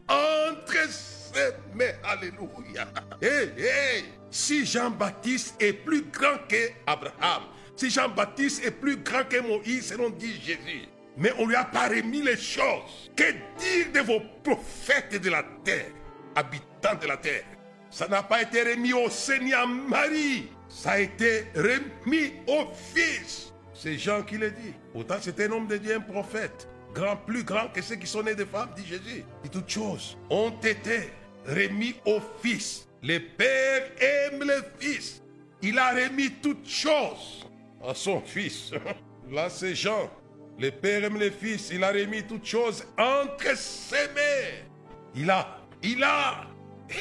entre 0.08 0.88
ses 0.88 1.52
mains. 1.74 1.92
Alléluia. 2.04 2.88
Hey, 3.20 3.50
hey. 3.56 4.04
Si 4.30 4.66
Jean-Baptiste 4.66 5.54
est 5.60 5.72
plus 5.72 6.02
grand 6.02 6.38
que 6.48 6.70
Abraham, 6.86 7.44
si 7.76 7.90
Jean-Baptiste 7.90 8.64
est 8.64 8.70
plus 8.70 8.96
grand 8.96 9.24
que 9.24 9.40
Moïse, 9.40 9.88
selon 9.88 10.10
dit 10.10 10.34
Jésus, 10.40 10.88
mais 11.16 11.32
on 11.38 11.46
lui 11.46 11.54
a 11.54 11.64
pas 11.64 11.88
remis 11.88 12.22
les 12.22 12.36
choses. 12.36 13.10
Que 13.16 13.32
dire 13.58 13.92
de 13.94 14.00
vos 14.00 14.20
prophètes 14.42 15.20
de 15.20 15.30
la 15.30 15.42
terre, 15.64 15.90
habitants 16.34 16.98
de 17.00 17.06
la 17.06 17.16
terre? 17.16 17.44
Ça 17.90 18.08
n'a 18.08 18.22
pas 18.22 18.42
été 18.42 18.62
remis 18.62 18.92
au 18.92 19.08
Seigneur 19.08 19.66
Marie, 19.66 20.50
ça 20.76 20.90
a 20.90 20.98
été 20.98 21.46
remis 21.54 22.34
au 22.46 22.66
Fils. 22.94 23.50
C'est 23.72 23.96
Jean 23.96 24.22
qui 24.22 24.36
le 24.36 24.50
dit. 24.50 24.74
Pourtant, 24.92 25.16
c'est 25.22 25.40
un 25.40 25.50
homme 25.50 25.66
de 25.66 25.78
Dieu, 25.78 25.96
un 25.96 26.00
prophète. 26.00 26.68
Grand, 26.92 27.16
plus 27.16 27.44
grand 27.44 27.68
que 27.68 27.80
ceux 27.80 27.96
qui 27.96 28.06
sont 28.06 28.22
nés 28.22 28.34
de 28.34 28.44
femmes, 28.44 28.68
dit 28.76 28.84
Jésus. 28.86 29.24
Et 29.42 29.48
toutes 29.48 29.70
choses 29.70 30.18
ont 30.28 30.52
été 30.62 31.10
remis 31.46 31.94
au 32.04 32.18
Fils. 32.42 32.86
Le 33.02 33.18
Père 33.20 33.90
aime 33.98 34.40
le 34.40 34.62
Fils. 34.78 35.22
Il 35.62 35.78
a 35.78 35.94
remis 35.94 36.30
toutes 36.42 36.68
choses 36.68 37.48
à 37.82 37.94
son 37.94 38.20
Fils. 38.20 38.72
Là, 39.30 39.48
c'est 39.48 39.74
Jean. 39.74 40.10
Le 40.58 40.70
Père 40.70 41.04
aime 41.04 41.18
le 41.18 41.30
Fils. 41.30 41.70
Il 41.72 41.82
a 41.84 41.90
remis 41.90 42.22
toutes 42.22 42.44
choses 42.44 42.84
entre 42.98 43.56
ses 43.56 44.08
mains. 44.08 44.66
Il 45.14 45.30
a, 45.30 45.58
il 45.82 46.04
a, 46.04 46.44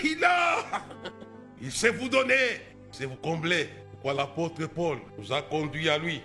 il 0.01 0.23
a. 0.23 0.63
Il 1.61 1.71
sait 1.71 1.89
vous 1.89 2.09
donner, 2.09 2.61
sait 2.95 3.05
vous 3.05 3.15
combler. 3.17 3.69
Pourquoi 3.91 4.13
l'apôtre 4.13 4.65
Paul 4.67 4.97
nous 5.17 5.33
a 5.33 5.41
conduit 5.41 5.89
à 5.89 5.97
lui 5.97 6.21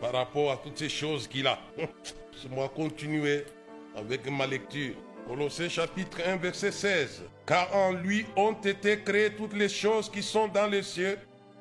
par 0.00 0.12
rapport 0.12 0.52
à 0.52 0.56
toutes 0.56 0.78
ces 0.78 0.88
choses 0.88 1.26
qu'il 1.26 1.46
a. 1.46 1.58
Laisse-moi 1.76 2.68
continuer 2.74 3.44
avec 3.96 4.30
ma 4.30 4.46
lecture. 4.46 4.94
Colossiens 5.26 5.68
chapitre 5.68 6.18
1 6.24 6.36
verset 6.36 6.70
16. 6.72 7.22
Car 7.46 7.74
en 7.74 7.92
lui 7.92 8.24
ont 8.36 8.52
été 8.52 9.00
créées 9.00 9.32
toutes 9.34 9.54
les 9.54 9.68
choses 9.68 10.08
qui 10.10 10.22
sont 10.22 10.48
dans 10.48 10.66
les 10.66 10.82
cieux 10.82 11.18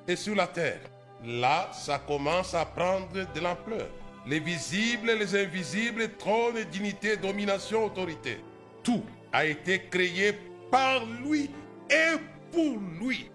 et 0.08 0.16
sur 0.16 0.36
la 0.36 0.48
terre. 0.48 0.82
Là, 1.24 1.72
ça 1.74 2.00
commence 2.00 2.54
à 2.54 2.66
prendre 2.66 3.08
de 3.14 3.40
l'ampleur. 3.40 3.88
Les 4.28 4.40
visibles 4.40 5.12
les 5.12 5.36
invisibles, 5.36 6.10
trône, 6.18 6.64
dignité, 6.72 7.18
domination, 7.18 7.86
autorité. 7.86 8.38
Tout 8.84 9.04
a 9.34 9.46
été 9.46 9.84
créé 9.90 10.34
par 10.70 11.04
lui 11.06 11.50
et 11.90 12.18
pour 12.52 12.78
lui. 13.00 13.30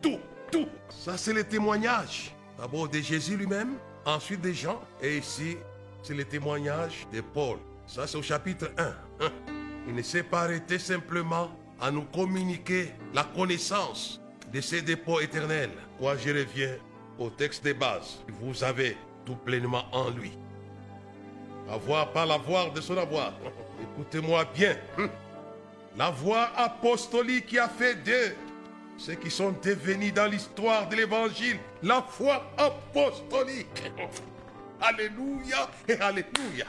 Tout, 0.00 0.18
Ça, 0.88 1.16
c'est 1.16 1.32
le 1.32 1.44
témoignage. 1.44 2.34
D'abord 2.58 2.88
de 2.88 2.98
Jésus 2.98 3.36
lui-même, 3.36 3.74
ensuite 4.04 4.40
de 4.42 4.52
Jean, 4.52 4.80
et 5.02 5.18
ici, 5.18 5.56
c'est 6.02 6.14
le 6.14 6.24
témoignage 6.24 7.06
de 7.12 7.20
Paul. 7.20 7.58
Ça, 7.86 8.06
c'est 8.06 8.16
au 8.18 8.22
chapitre 8.22 8.70
1. 8.76 8.84
hein. 9.24 9.30
Il 9.88 9.94
ne 9.94 10.02
s'est 10.02 10.22
pas 10.22 10.42
arrêté 10.42 10.78
simplement 10.78 11.50
à 11.80 11.90
nous 11.90 12.02
communiquer 12.04 12.92
la 13.14 13.24
connaissance 13.24 14.20
de 14.52 14.60
ces 14.60 14.82
dépôts 14.82 15.20
éternels. 15.20 15.70
Moi, 16.00 16.16
je 16.16 16.30
reviens 16.30 16.76
au 17.18 17.30
texte 17.30 17.64
de 17.64 17.72
base. 17.72 18.18
Vous 18.40 18.62
avez 18.62 18.96
tout 19.24 19.36
pleinement 19.36 19.84
en 19.92 20.10
lui. 20.10 20.32
Avoir 21.70 22.12
par 22.12 22.26
l'avoir 22.26 22.72
de 22.72 22.80
son 22.80 22.96
avoir. 22.98 23.32
Écoutez-moi 23.82 24.44
bien. 24.54 24.76
La 25.96 26.10
voix 26.10 26.50
apostolique 26.56 27.46
qui 27.46 27.58
a 27.58 27.68
fait 27.68 27.94
d'eux 27.96 28.34
ceux 29.00 29.14
qui 29.14 29.30
sont 29.30 29.54
devenus 29.64 30.12
dans 30.12 30.26
l'histoire 30.26 30.86
de 30.88 30.96
l'évangile 30.96 31.58
la 31.82 32.02
foi 32.02 32.52
apostolique. 32.58 33.90
Alléluia 34.80 35.70
et 35.88 35.94
Alléluia. 35.94 36.66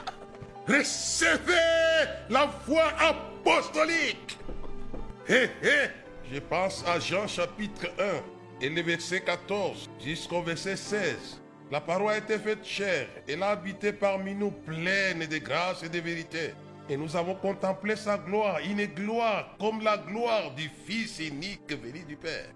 Recevez 0.66 2.08
la 2.30 2.48
foi 2.48 2.84
apostolique. 2.98 4.38
Hé, 5.28 5.50
hé, 5.62 5.90
je 6.32 6.38
pense 6.40 6.82
à 6.86 6.98
Jean 6.98 7.26
chapitre 7.26 7.86
1 7.98 8.64
et 8.64 8.70
le 8.70 8.80
verset 8.82 9.20
14 9.20 9.90
jusqu'au 10.02 10.42
verset 10.42 10.76
16. 10.76 11.40
La 11.70 11.80
parole 11.80 12.12
a 12.12 12.18
été 12.18 12.38
faite 12.38 12.64
chair, 12.64 13.08
elle 13.28 13.42
a 13.42 13.50
habité 13.50 13.92
parmi 13.92 14.34
nous 14.34 14.50
pleine 14.50 15.26
de 15.26 15.38
grâce 15.38 15.82
et 15.82 15.88
de 15.88 15.98
vérité. 16.00 16.54
Et 16.88 16.96
nous 16.96 17.16
avons 17.16 17.34
contemplé 17.34 17.96
sa 17.96 18.18
gloire, 18.18 18.58
une 18.58 18.84
gloire 18.86 19.56
comme 19.58 19.80
la 19.82 19.96
gloire 19.96 20.54
du 20.54 20.68
Fils 20.86 21.20
unique 21.20 21.70
venu 21.70 22.04
du 22.04 22.16
Père. 22.16 22.48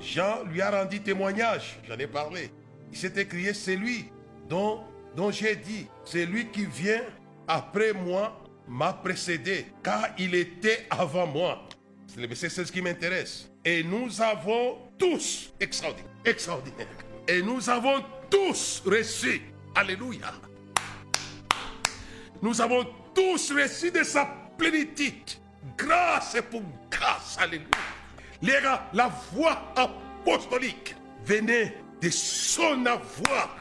Jean 0.00 0.44
lui 0.44 0.60
a 0.60 0.70
rendu 0.70 1.00
témoignage, 1.00 1.78
j'en 1.88 1.96
ai 1.96 2.06
parlé. 2.06 2.50
Il 2.90 2.98
s'est 2.98 3.12
écrié, 3.16 3.54
c'est 3.54 3.76
lui 3.76 4.10
dont, 4.48 4.84
j'ai 5.30 5.56
dit, 5.56 5.86
c'est 6.04 6.26
lui 6.26 6.48
qui 6.48 6.66
vient 6.66 7.02
après 7.46 7.92
moi, 7.92 8.40
m'a 8.66 8.92
précédé, 8.92 9.66
car 9.82 10.08
il 10.18 10.34
était 10.34 10.86
avant 10.90 11.26
moi. 11.26 11.68
C'est 12.06 12.48
16 12.48 12.70
qui 12.70 12.82
m'intéresse. 12.82 13.50
Et 13.64 13.82
nous 13.82 14.20
avons 14.20 14.78
tous, 14.98 15.52
extraordinaire, 15.60 16.10
extraordinaire, 16.24 16.86
et 17.26 17.42
nous 17.42 17.68
avons 17.68 18.02
tous 18.30 18.82
reçu, 18.84 19.42
alléluia, 19.74 20.32
nous 22.40 22.60
avons 22.60 22.86
tous 23.18 23.52
reçu 23.52 23.90
de 23.90 24.04
sa 24.04 24.28
plénitude, 24.56 25.32
grâce 25.76 26.36
pour 26.52 26.62
grâce, 26.88 27.36
alléluia. 27.36 28.88
La 28.92 29.10
voix 29.32 29.72
apostolique 29.74 30.94
venait 31.24 31.74
de 32.00 32.10
son 32.10 32.86
avoir. 32.86 33.56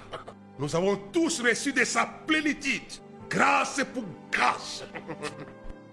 Nous 0.59 0.75
avons 0.75 0.95
tous 1.11 1.41
reçu 1.41 1.73
de 1.73 1.83
sa 1.83 2.05
plénitude, 2.05 3.01
grâce 3.27 3.81
pour 3.95 4.03
grâce. 4.31 4.83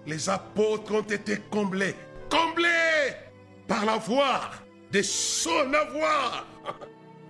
Les 0.05 0.29
apôtres 0.29 0.93
ont 0.93 1.01
été 1.01 1.37
comblés, 1.49 1.95
comblés 2.29 3.15
par 3.67 3.83
la 3.83 3.97
voix 3.97 4.41
de 4.91 5.01
son 5.01 5.73
avoir. 5.73 6.45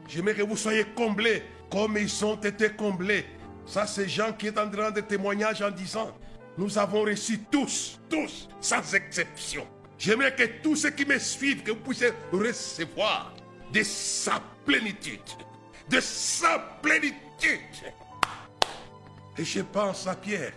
J'aimerais 0.10 0.34
que 0.34 0.42
vous 0.42 0.58
soyez 0.58 0.84
comblés 0.98 1.44
comme 1.72 1.98
ils 1.98 2.26
ont 2.26 2.36
été 2.36 2.72
comblés. 2.72 3.26
Ça, 3.66 3.88
c'est 3.88 4.10
Jean 4.10 4.34
qui 4.34 4.48
est 4.48 4.60
en 4.60 4.70
train 4.70 4.92
de 4.92 5.00
témoignage 5.00 5.62
en 5.62 5.72
disant, 5.72 6.12
nous 6.58 6.78
avons 6.78 7.02
reçu 7.02 7.40
tous, 7.52 8.00
tous, 8.10 8.48
sans 8.62 8.94
exception. 8.94 9.68
J'aimerais 9.98 10.36
que 10.36 10.44
tous 10.62 10.76
ceux 10.76 10.92
qui 10.92 11.06
me 11.06 11.18
suivent, 11.20 11.64
que 11.64 11.72
vous 11.72 11.80
puissiez 11.80 12.12
recevoir 12.32 13.34
de 13.72 13.84
sa 13.84 14.42
plénitude, 14.66 15.20
de 15.90 16.00
sa 16.00 16.60
plénitude. 16.82 17.14
Et 19.38 19.44
je 19.44 19.62
pense 19.62 20.08
à 20.08 20.16
Pierre, 20.16 20.54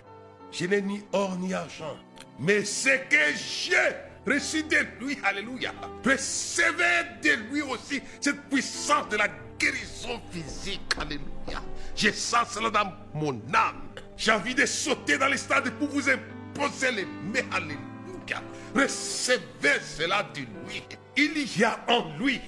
je 0.52 0.66
n'ai 0.66 0.80
ni 0.80 1.02
or 1.12 1.36
ni 1.36 1.52
argent, 1.54 1.96
mais 2.38 2.64
ce 2.64 2.90
que 3.08 3.36
j'ai 3.36 4.32
reçu 4.32 4.62
de 4.62 4.76
lui, 5.00 5.18
alléluia, 5.24 5.72
recevez 6.04 7.04
de 7.22 7.50
lui 7.50 7.62
aussi 7.62 8.00
cette 8.20 8.40
puissance 8.48 9.08
de 9.08 9.16
la 9.16 9.28
guérison 9.58 10.20
physique, 10.30 10.80
alléluia. 11.00 11.62
Je 11.96 12.10
sens 12.12 12.48
cela 12.50 12.70
dans 12.70 12.92
mon 13.14 13.34
âme. 13.52 13.87
J'ai 14.18 14.32
envie 14.32 14.54
de 14.54 14.66
sauter 14.66 15.16
dans 15.16 15.28
les 15.28 15.36
stades 15.36 15.70
pour 15.78 15.88
vous 15.88 16.10
imposer 16.10 16.90
les 16.90 17.04
mains, 17.04 17.48
alléluia. 17.52 18.42
Recevez 18.74 19.80
cela 19.80 20.24
de 20.34 20.40
lui. 20.40 20.82
Il 21.16 21.58
y 21.58 21.64
a 21.64 21.78
en 21.86 22.16
lui. 22.18 22.40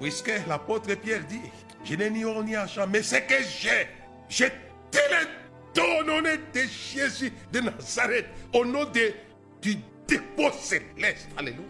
Puisque 0.00 0.32
l'apôtre 0.48 0.94
Pierre 0.94 1.24
dit, 1.26 1.42
je 1.84 1.94
n'ai 1.94 2.08
ni 2.08 2.24
or 2.24 2.42
ni 2.42 2.56
argent, 2.56 2.86
mais 2.90 3.02
ce 3.02 3.16
que 3.16 3.34
j'ai, 3.60 3.86
je 4.30 4.46
te 4.90 4.96
le 4.96 5.40
de 6.52 6.60
Jésus 6.60 7.32
de 7.52 7.60
Nazareth, 7.60 8.26
au 8.54 8.64
nom 8.64 8.84
de, 8.86 9.12
du 9.60 9.76
dépôt 10.08 10.50
céleste. 10.58 11.28
Alléluia. 11.36 11.68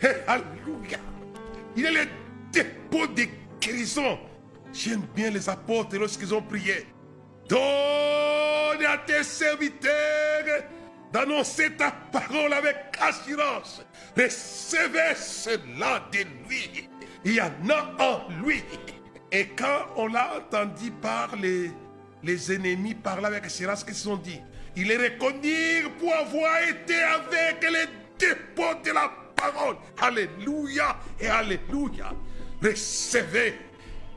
Hey, 0.00 0.16
alléluia. 0.26 0.98
Il 1.74 1.86
est 1.86 1.92
le 1.92 2.08
dépôt 2.52 3.06
de 3.06 3.24
guérison. 3.60 4.18
J'aime 4.72 5.02
bien 5.14 5.30
les 5.30 5.48
apôtres 5.48 5.96
lorsqu'ils 5.96 6.32
ont 6.34 6.42
prié. 6.42 6.86
Donne 7.48 8.84
à 8.86 8.98
tes 9.06 9.22
serviteurs 9.22 10.62
d'annoncer 11.12 11.70
ta 11.72 11.90
parole 11.90 12.52
avec 12.52 12.76
assurance. 13.00 13.82
Recevez 14.16 15.14
cela 15.16 16.06
de 16.12 16.18
lui. 16.48 16.88
Il 17.24 17.34
y 17.34 17.40
en 17.40 17.50
a 17.70 18.02
en 18.02 18.28
lui. 18.42 18.62
Et 19.32 19.48
quand 19.48 19.86
on 19.96 20.08
l'a 20.08 20.36
entendu 20.36 20.90
par 20.90 21.34
les, 21.36 21.72
ennemis 22.52 22.94
parler 22.94 23.26
avec 23.26 23.46
assurance, 23.46 23.84
qu'ils 23.84 24.08
ont 24.08 24.16
dit 24.16 24.40
Ils 24.76 24.88
les 24.88 24.96
reconnurent 24.96 25.92
pour 25.98 26.14
avoir 26.14 26.62
été 26.62 27.00
avec 27.00 27.62
les 27.62 27.86
dépôts 28.18 28.80
de 28.84 28.92
la 28.92 29.10
parole. 29.34 29.76
Alléluia 30.00 30.96
et 31.20 31.28
Alléluia. 31.28 32.12
Recevez, 32.62 33.54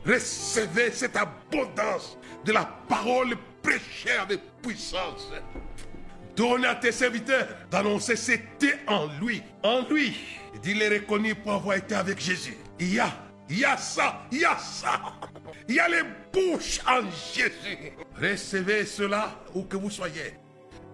recevez 0.04 0.90
cette 0.92 1.16
abondance 1.16 2.18
de 2.44 2.52
la 2.52 2.64
parole 2.88 3.36
prêchée 3.62 4.16
avec 4.20 4.40
puissance. 4.62 5.30
Donne 6.36 6.64
à 6.64 6.74
tes 6.74 6.92
serviteurs 6.92 7.46
d'annoncer 7.70 8.16
c'était 8.16 8.78
en 8.86 9.06
lui. 9.20 9.42
En 9.62 9.82
lui. 9.88 10.16
Il 10.64 10.78
les 10.78 10.88
reconnu 10.88 11.34
pour 11.34 11.52
avoir 11.52 11.76
été 11.76 11.94
avec 11.94 12.20
Jésus. 12.20 12.56
Il 12.78 12.94
y 12.94 13.00
a, 13.00 13.10
il 13.48 13.58
y 13.58 13.64
a 13.64 13.76
ça, 13.76 14.22
il 14.30 14.40
y 14.40 14.44
a 14.44 14.56
ça. 14.56 15.00
Il 15.68 15.74
y 15.74 15.80
a 15.80 15.88
les 15.88 16.02
bouches 16.32 16.80
en 16.86 17.02
Jésus. 17.34 17.92
Recevez 18.20 18.86
cela 18.86 19.30
où 19.54 19.62
que 19.62 19.76
vous 19.76 19.90
soyez. 19.90 20.34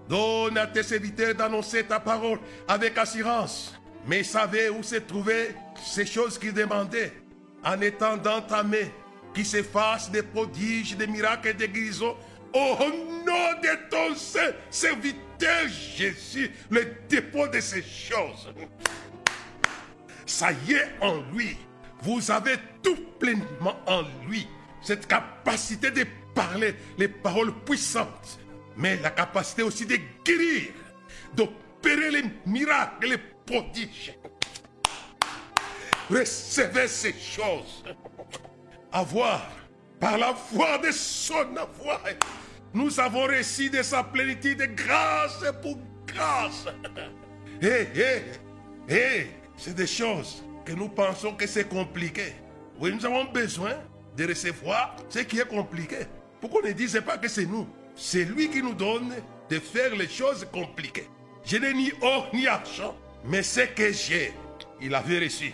Donne 0.09 0.57
à 0.57 0.67
tes 0.67 0.83
serviteurs 0.83 1.35
d'annoncer 1.35 1.85
ta 1.85 2.01
parole 2.01 2.39
avec 2.67 2.97
assurance. 2.99 3.75
Mais 4.07 4.23
savez 4.23 4.71
où 4.71 4.83
se 4.83 4.97
trouvaient 4.97 5.55
ces 5.85 6.07
choses 6.07 6.39
qu'ils 6.39 6.55
demandaient? 6.55 7.13
En 7.65 7.81
étendant 7.81 8.41
ta 8.43 8.63
main 8.63 8.89
qui 9.35 9.45
s'efface 9.45 10.11
des 10.11 10.23
prodiges, 10.23 10.97
des 10.97 11.07
miracles 11.07 11.49
et 11.49 11.55
des 11.55 11.69
guérisons 11.69 12.17
au 12.53 12.77
nom 13.27 13.61
de 13.63 13.91
ton 13.91 14.15
saint 14.15 14.53
serviteur 14.71 15.69
Jésus, 15.69 16.51
le 16.71 16.87
dépôt 17.09 17.47
de 17.49 17.61
ces 17.61 17.83
choses. 17.83 18.53
Ça 20.27 20.49
y 20.67 20.73
est 20.73 20.89
en 21.01 21.21
lui. 21.33 21.57
Vous 22.03 22.31
avez 22.31 22.57
tout 22.83 22.97
pleinement 23.19 23.77
en 23.87 24.03
lui. 24.27 24.47
Cette 24.83 25.07
capacité 25.07 25.91
de 25.91 26.05
parler 26.35 26.75
les 26.97 27.09
paroles 27.09 27.53
puissantes, 27.65 28.39
mais 28.77 28.97
la 28.97 29.11
capacité 29.11 29.63
aussi 29.63 29.87
de 29.87 29.99
guérir, 30.25 30.73
d'opérer 31.35 32.11
les 32.11 32.25
miracles, 32.47 33.09
les 33.09 33.19
prodiges. 33.19 34.18
Recevez 36.11 36.89
ces 36.89 37.13
choses. 37.13 37.85
Avoir, 38.91 39.47
par 40.01 40.17
la 40.17 40.33
voix 40.53 40.79
de 40.79 40.91
son 40.91 41.55
avoir, 41.57 42.03
nous 42.73 42.99
avons 42.99 43.27
reçu 43.27 43.69
de 43.69 43.83
sa 43.83 44.03
plénitude 44.03 44.59
de 44.59 44.67
grâce 44.67 45.45
pour 45.63 45.79
grâce. 46.07 46.65
Hé, 47.61 47.89
hé, 47.95 48.23
hé, 48.89 49.27
c'est 49.57 49.75
des 49.75 49.87
choses 49.87 50.43
que 50.65 50.73
nous 50.73 50.89
pensons 50.89 51.35
que 51.35 51.47
c'est 51.47 51.69
compliqué. 51.69 52.35
Oui, 52.81 52.93
nous 52.95 53.05
avons 53.05 53.25
besoin 53.25 53.75
de 54.17 54.27
recevoir 54.27 54.97
ce 55.09 55.21
qui 55.21 55.39
est 55.41 55.49
compliqué. 55.49 56.07
Pourquoi 56.41 56.63
ne 56.63 56.73
disait 56.73 57.03
pas 57.03 57.19
que 57.19 57.29
c'est 57.29 57.47
nous 57.47 57.67
C'est 57.97 58.25
lui 58.25 58.49
qui 58.49 58.63
nous 58.63 58.75
donne 58.75 59.13
de 59.51 59.59
faire 59.59 59.95
les 59.95 60.09
choses 60.09 60.47
compliquées. 60.53 61.09
Je 61.45 61.57
n'ai 61.57 61.75
ni 61.75 61.93
or 62.01 62.29
ni 62.33 62.47
argent, 62.47 62.97
mais 63.25 63.43
ce 63.43 63.61
que 63.61 63.93
j'ai, 63.93 64.33
il 64.81 64.95
avait 64.95 65.21
reçu 65.21 65.53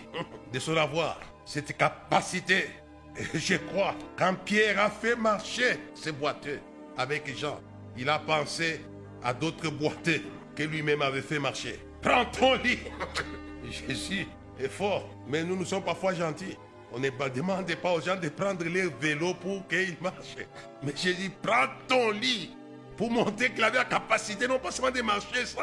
de 0.51 0.59
son 0.59 0.77
avoir, 0.77 1.19
cette 1.45 1.75
capacité. 1.77 2.69
Et 3.17 3.37
je 3.37 3.55
crois, 3.55 3.95
quand 4.17 4.35
Pierre 4.43 4.79
a 4.79 4.89
fait 4.89 5.15
marcher 5.15 5.79
ces 5.93 6.11
boiteux 6.11 6.59
avec 6.97 7.37
Jean, 7.37 7.59
il 7.97 8.09
a 8.09 8.19
pensé 8.19 8.81
à 9.23 9.33
d'autres 9.33 9.69
boiteux 9.69 10.21
que 10.55 10.63
lui-même 10.63 11.01
avait 11.01 11.21
fait 11.21 11.39
marcher. 11.39 11.79
Prends 12.01 12.25
ton 12.25 12.55
lit. 12.55 12.79
Jésus 13.87 14.27
est 14.59 14.69
fort, 14.69 15.09
mais 15.27 15.43
nous 15.43 15.55
nous 15.55 15.65
sommes 15.65 15.83
parfois 15.83 16.13
gentils. 16.13 16.57
On 16.91 16.99
ne 16.99 17.09
demande 17.29 17.73
pas 17.75 17.93
aux 17.93 18.01
gens 18.01 18.15
de 18.15 18.29
prendre 18.29 18.63
les 18.63 18.87
vélos 19.01 19.33
pour 19.33 19.67
qu'ils 19.67 19.97
marchent. 20.01 20.37
Mais 20.83 20.93
Jésus, 20.95 21.31
prends 21.41 21.67
ton 21.87 22.11
lit 22.11 22.55
pour 22.95 23.11
montrer 23.11 23.51
qu'il 23.51 23.63
avait 23.63 23.79
la 23.79 23.85
capacité 23.85 24.47
non 24.47 24.59
pas 24.59 24.71
seulement 24.71 24.91
de 24.91 25.01
marcher 25.01 25.45
sans, 25.45 25.61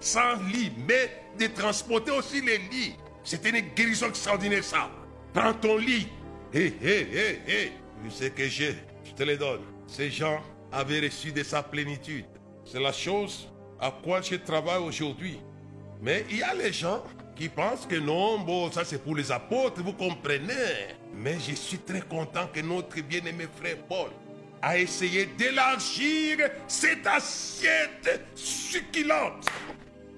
sans 0.00 0.42
lit, 0.52 0.72
mais 0.86 1.22
de 1.38 1.46
transporter 1.46 2.10
aussi 2.10 2.40
les 2.40 2.58
lits. 2.58 2.96
C'était 3.24 3.50
une 3.50 3.74
guérison 3.74 4.08
extraordinaire 4.08 4.62
ça. 4.62 4.90
Prends 5.32 5.54
ton 5.54 5.78
lit. 5.78 6.08
Hé, 6.52 6.74
hé, 6.82 7.08
hé, 7.12 7.40
hé. 7.48 7.72
Tu 8.04 8.10
sais 8.10 8.30
que 8.30 8.46
j'ai, 8.46 8.76
je 9.02 9.12
te 9.12 9.22
le 9.22 9.36
donne. 9.36 9.62
Ces 9.86 10.10
gens 10.10 10.40
avaient 10.70 11.00
reçu 11.00 11.32
de 11.32 11.42
sa 11.42 11.62
plénitude. 11.62 12.26
C'est 12.64 12.80
la 12.80 12.92
chose 12.92 13.50
à 13.80 13.90
quoi 13.90 14.20
je 14.20 14.36
travaille 14.36 14.82
aujourd'hui. 14.82 15.40
Mais 16.02 16.24
il 16.30 16.38
y 16.38 16.42
a 16.42 16.54
les 16.54 16.72
gens 16.72 17.02
qui 17.34 17.48
pensent 17.48 17.86
que 17.86 17.96
non, 17.96 18.38
bon, 18.38 18.70
ça 18.70 18.84
c'est 18.84 19.02
pour 19.02 19.16
les 19.16 19.32
apôtres, 19.32 19.82
vous 19.82 19.94
comprenez. 19.94 20.94
Mais 21.14 21.38
je 21.40 21.54
suis 21.54 21.78
très 21.78 22.02
content 22.02 22.46
que 22.52 22.60
notre 22.60 23.00
bien-aimé 23.00 23.46
frère 23.56 23.78
Paul 23.88 24.10
a 24.60 24.78
essayé 24.78 25.26
d'élargir 25.26 26.38
cette 26.68 27.06
assiette 27.06 28.20
succulente. 28.34 29.46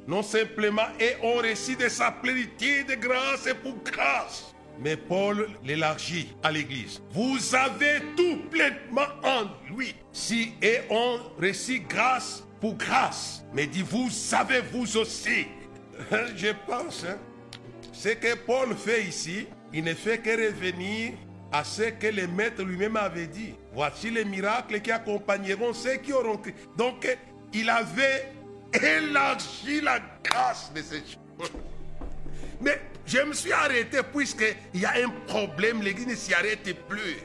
Non 0.06 0.22
simplement 0.22 0.88
et 1.00 1.14
on 1.22 1.36
récit 1.36 1.76
de 1.76 1.88
sa 1.88 2.12
plénitude 2.12 2.88
de 2.88 2.94
grâce 2.94 3.46
et 3.46 3.54
pour 3.54 3.76
grâce. 3.82 4.54
Mais 4.78 4.96
Paul 4.96 5.48
l'élargit 5.64 6.34
à 6.42 6.52
l'église. 6.52 7.00
Vous 7.12 7.38
avez 7.54 8.00
tout 8.16 8.38
pleinement 8.50 9.08
en 9.24 9.46
lui. 9.74 9.94
Si 10.12 10.52
et 10.62 10.80
on 10.90 11.18
récite 11.38 11.88
grâce 11.88 12.44
pour 12.60 12.76
grâce. 12.76 13.44
Mais 13.52 13.66
dit 13.66 13.82
vous 13.82 14.10
savez 14.10 14.60
vous 14.72 14.96
aussi. 14.96 15.46
Je 16.36 16.52
pense, 16.66 17.04
hein, 17.08 17.16
ce 17.92 18.10
que 18.10 18.36
Paul 18.36 18.76
fait 18.76 19.04
ici, 19.04 19.46
il 19.72 19.84
ne 19.84 19.94
fait 19.94 20.18
que 20.18 20.30
revenir 20.30 21.14
à 21.50 21.64
ce 21.64 21.82
que 21.82 22.08
le 22.08 22.26
maître 22.26 22.62
lui-même 22.62 22.96
avait 22.96 23.26
dit. 23.26 23.54
Voici 23.72 24.10
les 24.10 24.24
miracles 24.24 24.80
qui 24.80 24.90
accompagneront 24.90 25.72
ceux 25.72 25.96
qui 25.96 26.12
auront 26.12 26.36
cru. 26.36 26.54
Donc, 26.76 27.06
il 27.52 27.70
avait 27.70 28.32
élargi 28.82 29.80
la 29.80 30.00
grâce 30.22 30.72
de 30.72 30.82
ces 30.82 31.00
choses. 31.00 31.50
Mais 32.60 32.80
je 33.04 33.18
me 33.18 33.32
suis 33.32 33.52
arrêté 33.52 33.98
puisqu'il 34.14 34.80
y 34.80 34.84
a 34.84 34.94
un 35.04 35.10
problème, 35.26 35.82
l'église 35.82 36.06
ne 36.06 36.14
s'y 36.14 36.34
arrête 36.34 36.86
plus. 36.88 37.16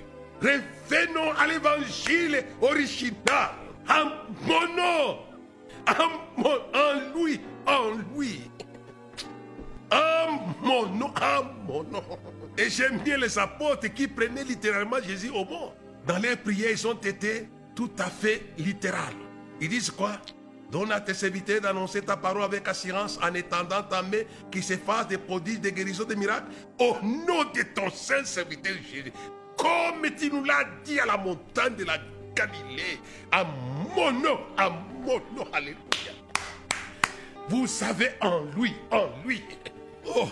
Revenons 0.42 1.32
à 1.38 1.48
l'évangile 1.48 2.44
original. 2.62 3.52
En 3.90 4.06
mon 4.46 4.76
nom. 4.76 5.20
En, 5.88 6.10
mon, 6.38 6.58
en 6.74 7.16
lui. 7.16 7.40
En 7.66 7.92
lui. 8.16 8.42
En 9.92 10.40
mon 10.62 10.88
nom. 10.88 11.08
En 11.08 11.44
mon 11.68 11.84
nom. 11.84 12.04
Et 12.58 12.70
j'aime 12.70 13.00
bien 13.00 13.18
les 13.18 13.38
apôtres 13.38 13.94
qui 13.94 14.08
prenaient 14.08 14.44
littéralement 14.44 15.02
Jésus 15.02 15.30
au 15.30 15.46
mot. 15.46 15.74
Dans 16.06 16.18
leurs 16.18 16.38
prières, 16.38 16.72
ils 16.72 16.88
ont 16.88 16.94
été 16.94 17.48
tout 17.76 17.92
à 18.00 18.10
fait 18.10 18.42
littérales. 18.58 19.14
Ils 19.60 19.70
disent 19.70 19.92
quoi? 19.92 20.14
Donne 20.72 20.92
à 20.94 21.02
tes 21.02 21.14
serviteurs 21.14 21.60
d'annoncer 21.60 22.02
ta 22.02 22.16
parole 22.16 22.44
avec 22.44 22.66
assurance 22.68 23.20
en 23.22 23.34
étendant 23.34 23.84
ta 23.84 24.02
main 24.02 24.24
qui 24.50 24.64
se 24.64 24.76
des 25.10 25.18
prodiges, 25.18 25.60
des 25.60 25.74
guérisons, 25.74 26.06
des 26.06 26.16
miracles 26.16 26.50
au 26.80 26.96
nom 27.04 27.44
de 27.54 27.62
ton 27.76 27.90
saint 27.90 28.24
serviteur 28.24 28.74
Jésus. 28.90 29.12
Comme 29.58 30.10
tu 30.18 30.32
nous 30.32 30.46
l'as 30.46 30.64
dit 30.86 30.98
à 31.00 31.06
la 31.06 31.18
montagne 31.18 31.76
de 31.76 31.84
la 31.84 31.98
Galilée, 32.34 33.00
à 33.32 33.44
mon 33.94 34.14
nom, 34.14 34.40
à 34.58 34.70
mon 34.70 35.20
nom, 35.36 35.46
alléluia. 35.52 35.78
Vous 37.50 37.68
savez 37.68 38.12
en 38.22 38.46
lui, 38.56 38.74
en 38.92 39.10
lui. 39.26 39.44
Oh, 40.06 40.30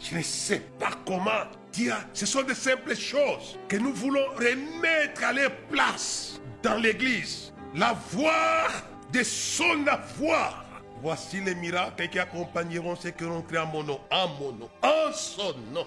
je 0.00 0.16
ne 0.16 0.22
sais 0.22 0.60
pas 0.78 0.90
comment 1.06 1.44
dire. 1.72 1.96
Ce 2.12 2.26
sont 2.26 2.42
de 2.42 2.52
simples 2.52 2.96
choses 2.96 3.58
que 3.68 3.76
nous 3.76 3.94
voulons 3.94 4.26
remettre 4.34 5.22
à 5.22 5.32
leur 5.32 5.52
place 5.70 6.40
dans 6.64 6.76
l'église. 6.78 7.52
La 7.76 7.96
voir 8.10 8.70
de 9.12 9.22
son 9.22 9.86
avoir. 9.86 10.64
Voici 11.02 11.40
les 11.40 11.54
miracles 11.54 12.08
qui 12.08 12.18
accompagneront 12.18 12.94
ceux 12.94 13.10
qui 13.10 13.24
ont 13.24 13.42
créé 13.42 13.58
en 13.58 13.66
mon 13.66 13.82
nom, 13.82 14.00
en 14.10 14.28
mon 14.28 14.52
nom, 14.52 14.70
en 14.82 15.12
son 15.12 15.54
nom. 15.72 15.86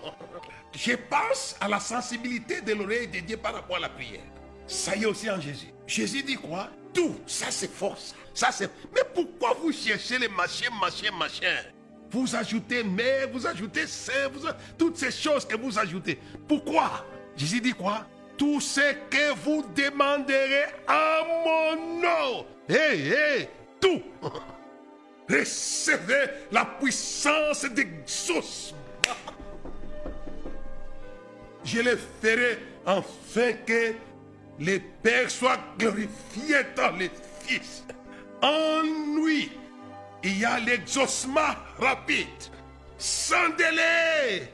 Je 0.74 0.92
pense 0.94 1.56
à 1.62 1.70
la 1.70 1.80
sensibilité 1.80 2.60
de 2.62 2.74
l'oreille 2.74 3.08
de 3.08 3.20
Dieu 3.20 3.38
par 3.38 3.54
rapport 3.54 3.78
à 3.78 3.80
la 3.80 3.90
prière. 3.90 4.24
Ça 4.68 4.96
y 4.96 5.04
est 5.04 5.06
aussi 5.06 5.30
en 5.30 5.40
Jésus. 5.40 5.68
Jésus 5.88 6.22
dit 6.22 6.36
quoi? 6.36 6.70
Tout, 6.94 7.16
ça 7.26 7.46
c'est 7.50 7.72
force. 7.72 8.14
Ça 8.34 8.52
c'est. 8.52 8.70
Mais 8.94 9.04
pourquoi 9.14 9.54
vous 9.54 9.72
cherchez 9.72 10.20
les 10.20 10.28
machins, 10.28 10.74
machins, 10.82 11.16
machins? 11.18 11.64
Vous 12.12 12.36
ajoutez 12.36 12.84
mais, 12.84 13.26
vous 13.32 13.48
ajoutez 13.48 13.88
c'est, 13.88 14.28
vous... 14.34 14.48
toutes 14.78 14.98
ces 14.98 15.12
choses 15.12 15.46
que 15.46 15.56
vous 15.56 15.80
ajoutez. 15.80 16.20
Pourquoi? 16.48 17.06
Jésus 17.38 17.62
dit 17.62 17.74
quoi? 17.74 18.06
Tout 18.38 18.60
ce 18.60 18.94
que 19.10 19.34
vous 19.44 19.64
demanderez 19.74 20.66
en 20.90 21.26
mon 21.46 22.02
nom 22.02 22.46
Hé, 22.70 23.10
hé, 23.10 23.50
tout. 23.80 24.02
Recevez 25.30 26.30
la 26.52 26.66
puissance 26.66 27.66
d'exaucement. 27.66 28.78
Je 31.64 31.80
le 31.80 31.98
ferai 32.22 32.60
afin 32.86 33.54
que 33.66 33.94
le 34.60 34.80
Père 35.02 35.30
soit 35.30 35.60
glorifié 35.78 36.58
dans 36.76 36.96
le 36.96 37.10
Fils. 37.42 37.84
En 38.42 38.82
lui, 39.16 39.52
il 40.24 40.40
y 40.40 40.46
a 40.46 40.60
l'exaucement 40.60 41.56
rapide, 41.80 42.28
sans 42.98 43.50
délai. 43.58 44.52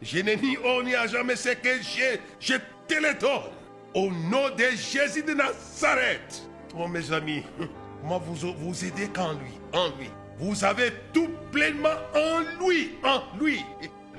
Je 0.00 0.18
n'ai 0.18 0.36
ni 0.36 0.56
ni 0.84 0.94
à 0.94 1.06
jamais 1.06 1.36
ce 1.36 1.50
que 1.50 1.80
j'ai, 1.82 2.20
je 2.40 2.54
te 2.86 2.94
le 2.94 3.14
donne. 3.14 3.50
Au 3.94 4.10
nom 4.10 4.48
de 4.56 4.64
Jésus 4.76 5.22
de 5.22 5.34
Nazareth. 5.34 6.42
Oh 6.76 6.88
mes 6.88 7.12
amis, 7.12 7.42
moi 8.02 8.20
vous 8.24 8.84
aidez 8.84 9.08
qu'en 9.08 9.32
lui, 9.32 9.52
en 9.72 9.88
lui. 9.98 10.10
Vous 10.38 10.64
avez 10.64 10.92
tout 11.12 11.30
pleinement 11.50 11.90
en 12.14 12.40
lui, 12.66 12.92
en 13.04 13.22
lui. 13.38 13.64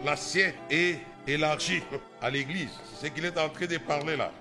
L'assiette 0.06 0.56
est 0.70 1.00
élargie 1.28 1.82
à 2.22 2.30
l'église. 2.30 2.70
C'est 2.96 3.08
ce 3.08 3.12
qu'il 3.12 3.26
est 3.26 3.38
en 3.38 3.50
train 3.50 3.66
de 3.66 3.78
parler 3.78 4.16
là. 4.16 4.32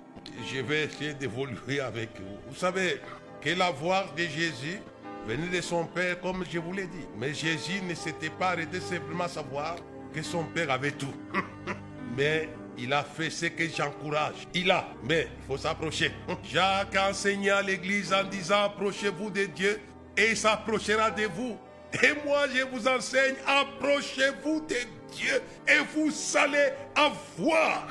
Je 0.45 0.61
vais 0.61 0.83
essayer 0.83 1.13
d'évoluer 1.13 1.79
avec 1.79 2.09
vous. 2.17 2.37
Vous 2.49 2.55
savez 2.55 3.01
que 3.41 3.49
l'avoir 3.49 4.13
de 4.13 4.23
Jésus 4.23 4.79
venait 5.27 5.47
de 5.47 5.61
son 5.61 5.85
Père, 5.85 6.19
comme 6.21 6.45
je 6.49 6.59
vous 6.59 6.73
l'ai 6.73 6.87
dit. 6.87 7.05
Mais 7.17 7.33
Jésus 7.33 7.81
ne 7.81 7.93
s'était 7.93 8.29
pas 8.29 8.49
arrêté 8.49 8.79
simplement 8.79 9.25
à 9.25 9.29
savoir 9.29 9.75
que 10.13 10.21
son 10.21 10.43
Père 10.45 10.71
avait 10.71 10.91
tout. 10.91 11.13
Mais 12.17 12.49
il 12.77 12.91
a 12.93 13.03
fait 13.03 13.29
ce 13.29 13.47
que 13.47 13.67
j'encourage. 13.67 14.47
Il 14.53 14.71
a, 14.71 14.87
mais 15.03 15.27
il 15.37 15.45
faut 15.45 15.57
s'approcher. 15.57 16.11
Jacques 16.43 16.95
a 16.95 17.09
enseigné 17.09 17.51
à 17.51 17.61
l'église 17.61 18.13
en 18.13 18.23
disant 18.23 18.63
approchez-vous 18.65 19.29
de 19.29 19.45
Dieu 19.45 19.79
et 20.17 20.31
il 20.31 20.37
s'approchera 20.37 21.11
de 21.11 21.25
vous. 21.25 21.57
Et 22.01 22.13
moi 22.25 22.45
je 22.53 22.63
vous 22.63 22.87
enseigne, 22.87 23.35
approchez-vous 23.45 24.61
de 24.61 25.13
Dieu 25.13 25.41
et 25.67 25.79
vous 25.93 26.11
allez 26.37 26.69
avoir. 26.95 27.87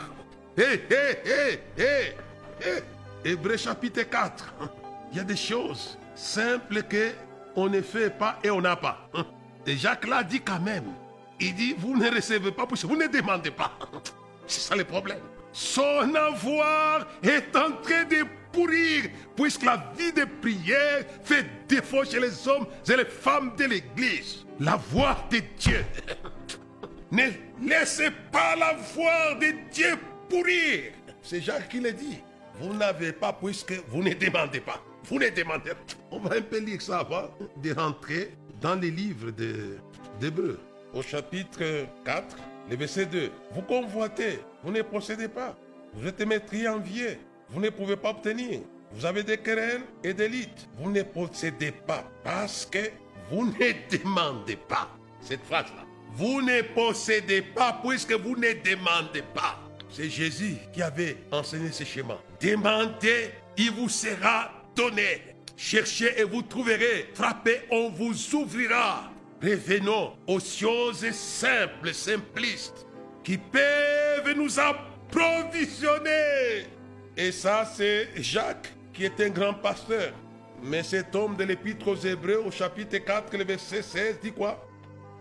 Hé, 0.56 0.82
hé, 0.90 1.18
hé, 1.24 1.60
hé, 1.78 2.16
hé. 2.60 2.82
Hébreu 3.24 3.56
chapitre 3.56 4.02
4. 4.02 4.54
Il 5.12 5.18
y 5.18 5.20
a 5.20 5.24
des 5.24 5.36
choses 5.36 5.98
simples 6.14 6.82
que 6.82 7.12
on 7.54 7.68
ne 7.68 7.80
fait 7.80 8.10
pas 8.10 8.38
et 8.42 8.50
on 8.50 8.60
n'a 8.60 8.76
pas. 8.76 9.08
Et 9.66 9.76
Jacques 9.76 10.08
l'a 10.08 10.22
dit 10.24 10.40
quand 10.40 10.60
même. 10.60 10.92
Il 11.38 11.54
dit, 11.54 11.74
vous 11.76 11.96
ne 11.96 12.08
recevez 12.08 12.52
pas 12.52 12.66
vous 12.66 12.96
ne 12.96 13.06
demandez 13.06 13.50
pas. 13.50 13.72
C'est 14.46 14.60
ça 14.60 14.76
le 14.76 14.84
problème. 14.84 15.20
Son 15.52 16.14
avoir 16.14 17.06
est 17.22 17.54
en 17.54 17.72
train 17.82 18.04
de 18.04 18.24
pourrir, 18.52 19.04
puisque 19.36 19.64
la 19.64 19.92
vie 19.96 20.12
de 20.12 20.24
prière 20.40 21.04
fait 21.22 21.46
défaut 21.68 22.04
chez 22.04 22.20
les 22.20 22.48
hommes 22.48 22.66
et 22.88 22.96
les 22.96 23.04
femmes 23.04 23.54
de 23.56 23.64
l'Église. 23.64 24.44
La 24.60 24.76
voix 24.76 25.16
de 25.30 25.40
Dieu. 25.58 25.84
ne 27.10 27.28
laissez 27.62 28.10
pas 28.30 28.56
la 28.56 28.74
voix 28.94 29.34
de 29.34 29.54
Dieu 29.70 29.98
pourrir. 30.28 30.92
C'est 31.22 31.40
Jacques 31.40 31.68
qui 31.68 31.80
le 31.80 31.92
dit. 31.92 32.18
Vous 32.60 32.74
n'avez 32.74 33.12
pas 33.12 33.32
puisque 33.32 33.74
vous 33.88 34.02
ne 34.02 34.12
demandez 34.14 34.60
pas. 34.60 34.82
Vous 35.04 35.18
ne 35.18 35.28
demandez 35.28 35.70
pas. 35.70 35.94
On 36.10 36.20
va 36.20 36.36
un 36.36 36.42
peu 36.42 36.58
lire 36.58 36.80
ça 36.80 37.00
avant 37.00 37.30
de 37.56 37.72
rentrer 37.72 38.34
dans 38.60 38.74
les 38.74 38.90
livres 38.90 39.30
d'Hébreu. 40.20 40.60
Au 40.94 41.02
chapitre 41.02 41.86
4, 42.04 42.36
le 42.70 42.76
verset 42.76 43.06
2. 43.06 43.30
Vous 43.52 43.62
convoitez, 43.62 44.40
vous 44.62 44.70
ne 44.70 44.82
possédez 44.82 45.28
pas. 45.28 45.56
Vous 45.94 46.06
êtes 46.06 46.20
maîtris 46.26 46.66
enviés, 46.66 47.18
vous 47.48 47.60
ne 47.60 47.70
pouvez 47.70 47.96
pas 47.96 48.10
obtenir. 48.10 48.60
Vous 48.94 49.06
avez 49.06 49.22
des 49.22 49.38
querelles 49.38 49.82
et 50.04 50.12
des 50.12 50.28
litres. 50.28 50.66
Vous 50.78 50.90
ne 50.90 51.02
possédez 51.02 51.72
pas 51.72 52.04
parce 52.22 52.66
que 52.66 52.90
vous 53.30 53.46
ne 53.46 53.52
demandez 53.98 54.56
pas. 54.56 54.88
Cette 55.20 55.44
phrase-là. 55.44 55.84
Vous 56.14 56.42
ne 56.42 56.62
possédez 56.74 57.42
pas 57.42 57.80
puisque 57.84 58.12
vous 58.12 58.36
ne 58.36 58.52
demandez 58.62 59.22
pas. 59.34 59.58
C'est 59.88 60.10
Jésus 60.10 60.56
qui 60.72 60.82
avait 60.82 61.16
enseigné 61.30 61.70
ce 61.70 61.84
schéma. 61.84 62.18
Demandez, 62.40 63.30
il 63.56 63.70
vous 63.70 63.88
sera 63.88 64.50
donné. 64.74 65.22
Cherchez 65.56 66.18
et 66.18 66.24
vous 66.24 66.42
trouverez. 66.42 67.10
Frappez, 67.14 67.62
on 67.70 67.90
vous 67.90 68.34
ouvrira. 68.34 69.11
Revenons 69.42 70.12
aux 70.28 70.38
choses 70.38 71.10
simples, 71.10 71.92
simplistes, 71.92 72.86
qui 73.24 73.38
peuvent 73.38 74.32
nous 74.36 74.60
approvisionner. 74.60 76.68
Et 77.16 77.32
ça, 77.32 77.64
c'est 77.64 78.10
Jacques, 78.16 78.72
qui 78.92 79.04
est 79.04 79.20
un 79.20 79.30
grand 79.30 79.54
pasteur. 79.54 80.12
Mais 80.62 80.84
cet 80.84 81.16
homme 81.16 81.34
de 81.34 81.42
l'Épître 81.42 81.88
aux 81.88 81.96
Hébreux, 81.96 82.44
au 82.46 82.52
chapitre 82.52 82.98
4, 82.98 83.36
le 83.36 83.44
verset 83.44 83.82
16, 83.82 84.20
dit 84.22 84.32
quoi? 84.32 84.64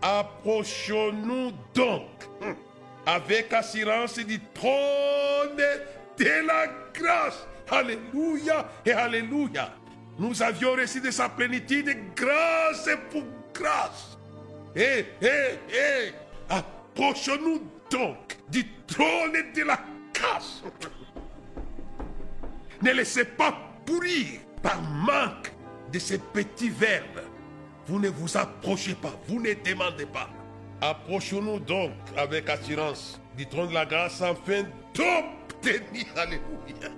Approchons-nous 0.00 1.50
donc 1.74 2.06
avec 3.04 3.52
assurance 3.52 4.20
du 4.20 4.38
trône 4.54 5.56
de 6.16 6.46
la 6.46 6.66
grâce. 6.94 7.44
Alléluia 7.68 8.68
et 8.86 8.92
Alléluia. 8.92 9.74
Nous 10.18 10.42
avions 10.42 10.72
reçu 10.72 11.00
de 11.00 11.10
sa 11.10 11.28
plénitude 11.28 11.96
grâce 12.14 12.88
pour 13.10 13.24
grâce. 13.52 14.11
Hé, 14.74 15.06
hé, 15.20 15.58
hé, 15.70 16.12
approchons-nous 16.48 17.62
donc 17.90 18.38
du 18.48 18.66
trône 18.86 19.52
de 19.54 19.62
la 19.62 19.78
grâce. 20.14 20.62
Ne 22.82 22.92
laissez 22.92 23.24
pas 23.24 23.54
pourrir 23.86 24.40
par 24.62 24.80
manque 24.82 25.52
de 25.92 25.98
ces 25.98 26.18
petits 26.18 26.70
verbes. 26.70 27.22
Vous 27.86 27.98
ne 27.98 28.08
vous 28.08 28.36
approchez 28.36 28.94
pas, 28.94 29.12
vous 29.28 29.40
ne 29.40 29.52
demandez 29.54 30.06
pas. 30.06 30.30
Approchons-nous 30.80 31.60
donc 31.60 31.92
avec 32.16 32.48
assurance 32.48 33.20
du 33.36 33.46
trône 33.46 33.68
de 33.68 33.74
la 33.74 33.86
grâce 33.86 34.20
afin 34.22 34.62
d'obtenir, 34.94 36.06
alléluia, 36.16 36.88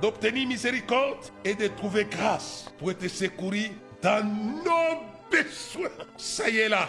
d'obtenir 0.00 0.48
miséricorde 0.48 1.18
et 1.44 1.54
de 1.54 1.68
trouver 1.68 2.04
grâce 2.04 2.72
pour 2.78 2.90
être 2.90 3.08
secouru 3.08 3.70
dans 4.02 4.24
nos 4.24 5.02
besoins. 5.30 5.90
Ça 6.16 6.48
y 6.48 6.58
est 6.58 6.68
là. 6.68 6.88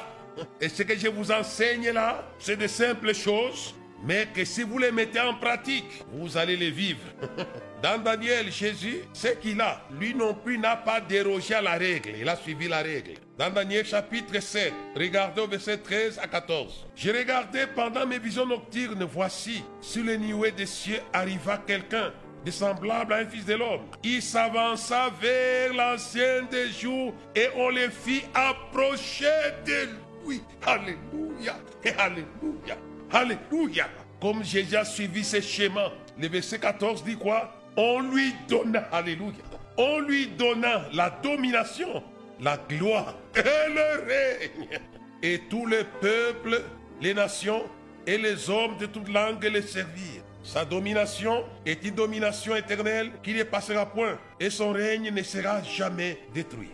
Et 0.61 0.69
ce 0.69 0.83
que 0.83 0.97
je 0.97 1.07
vous 1.07 1.31
enseigne 1.31 1.91
là, 1.91 2.23
c'est 2.37 2.57
de 2.57 2.67
simples 2.67 3.13
choses, 3.13 3.75
mais 4.03 4.27
que 4.33 4.45
si 4.45 4.63
vous 4.63 4.77
les 4.77 4.91
mettez 4.91 5.19
en 5.19 5.33
pratique, 5.33 6.03
vous 6.11 6.37
allez 6.37 6.55
les 6.55 6.71
vivre. 6.71 7.01
Dans 7.83 7.97
Daniel, 7.97 8.51
Jésus, 8.51 9.01
ce 9.13 9.29
qu'il 9.29 9.59
a, 9.61 9.81
lui 9.97 10.13
non 10.13 10.33
plus 10.33 10.57
n'a 10.57 10.75
pas 10.75 10.99
dérogé 10.99 11.53
à 11.53 11.61
la 11.61 11.77
règle, 11.77 12.11
il 12.19 12.27
a 12.27 12.35
suivi 12.35 12.67
la 12.67 12.79
règle. 12.79 13.13
Dans 13.37 13.49
Daniel 13.49 13.85
chapitre 13.85 14.39
7, 14.39 14.73
regardez 14.95 15.41
au 15.41 15.47
verset 15.47 15.77
13 15.77 16.19
à 16.21 16.27
14. 16.27 16.87
Je 16.95 17.09
regardais 17.09 17.67
pendant 17.67 18.05
mes 18.05 18.19
visions 18.19 18.45
nocturnes, 18.45 19.07
voici, 19.09 19.63
sur 19.79 20.03
les 20.03 20.17
nuées 20.17 20.51
des 20.51 20.65
cieux 20.65 20.99
arriva 21.13 21.57
quelqu'un 21.65 22.11
de 22.45 22.51
semblable 22.51 23.13
à 23.13 23.17
un 23.17 23.25
fils 23.25 23.45
de 23.45 23.53
l'homme. 23.53 23.85
Il 24.03 24.21
s'avança 24.21 25.09
vers 25.21 25.73
l'ancien 25.73 26.43
des 26.49 26.69
jours 26.69 27.13
et 27.35 27.47
on 27.55 27.69
les 27.69 27.89
fit 27.89 28.23
approcher 28.33 29.25
de 29.65 29.89
lui. 30.27 30.41
Alléluia 30.65 31.55
et 31.83 31.91
Alléluia. 31.91 32.77
Alléluia. 33.11 33.87
Comme 34.21 34.43
Jésus 34.43 34.75
a 34.75 34.85
suivi 34.85 35.23
ses 35.23 35.41
schémas, 35.41 35.91
le 36.19 36.27
verset 36.27 36.59
14 36.59 37.03
dit 37.03 37.15
quoi? 37.15 37.53
On 37.77 38.01
lui 38.01 38.33
donna, 38.49 38.81
Alléluia, 38.91 39.43
on 39.77 39.99
lui 39.99 40.27
donna 40.27 40.87
la 40.93 41.09
domination, 41.09 42.03
la 42.41 42.57
gloire 42.57 43.15
et 43.35 43.69
le 43.69 44.05
règne. 44.05 44.79
Et 45.23 45.39
tous 45.49 45.65
les 45.65 45.83
peuples, 46.01 46.61
les 47.01 47.13
nations 47.13 47.63
et 48.05 48.17
les 48.17 48.49
hommes 48.49 48.77
de 48.77 48.85
toute 48.85 49.07
langue 49.09 49.43
les 49.43 49.61
servirent. 49.61 50.23
Sa 50.43 50.65
domination 50.65 51.43
est 51.65 51.83
une 51.85 51.95
domination 51.95 52.55
éternelle 52.55 53.11
qui 53.21 53.33
ne 53.33 53.43
passera 53.43 53.85
point 53.85 54.17
et 54.39 54.49
son 54.49 54.71
règne 54.71 55.11
ne 55.11 55.21
sera 55.21 55.61
jamais 55.63 56.17
détruit. 56.33 56.71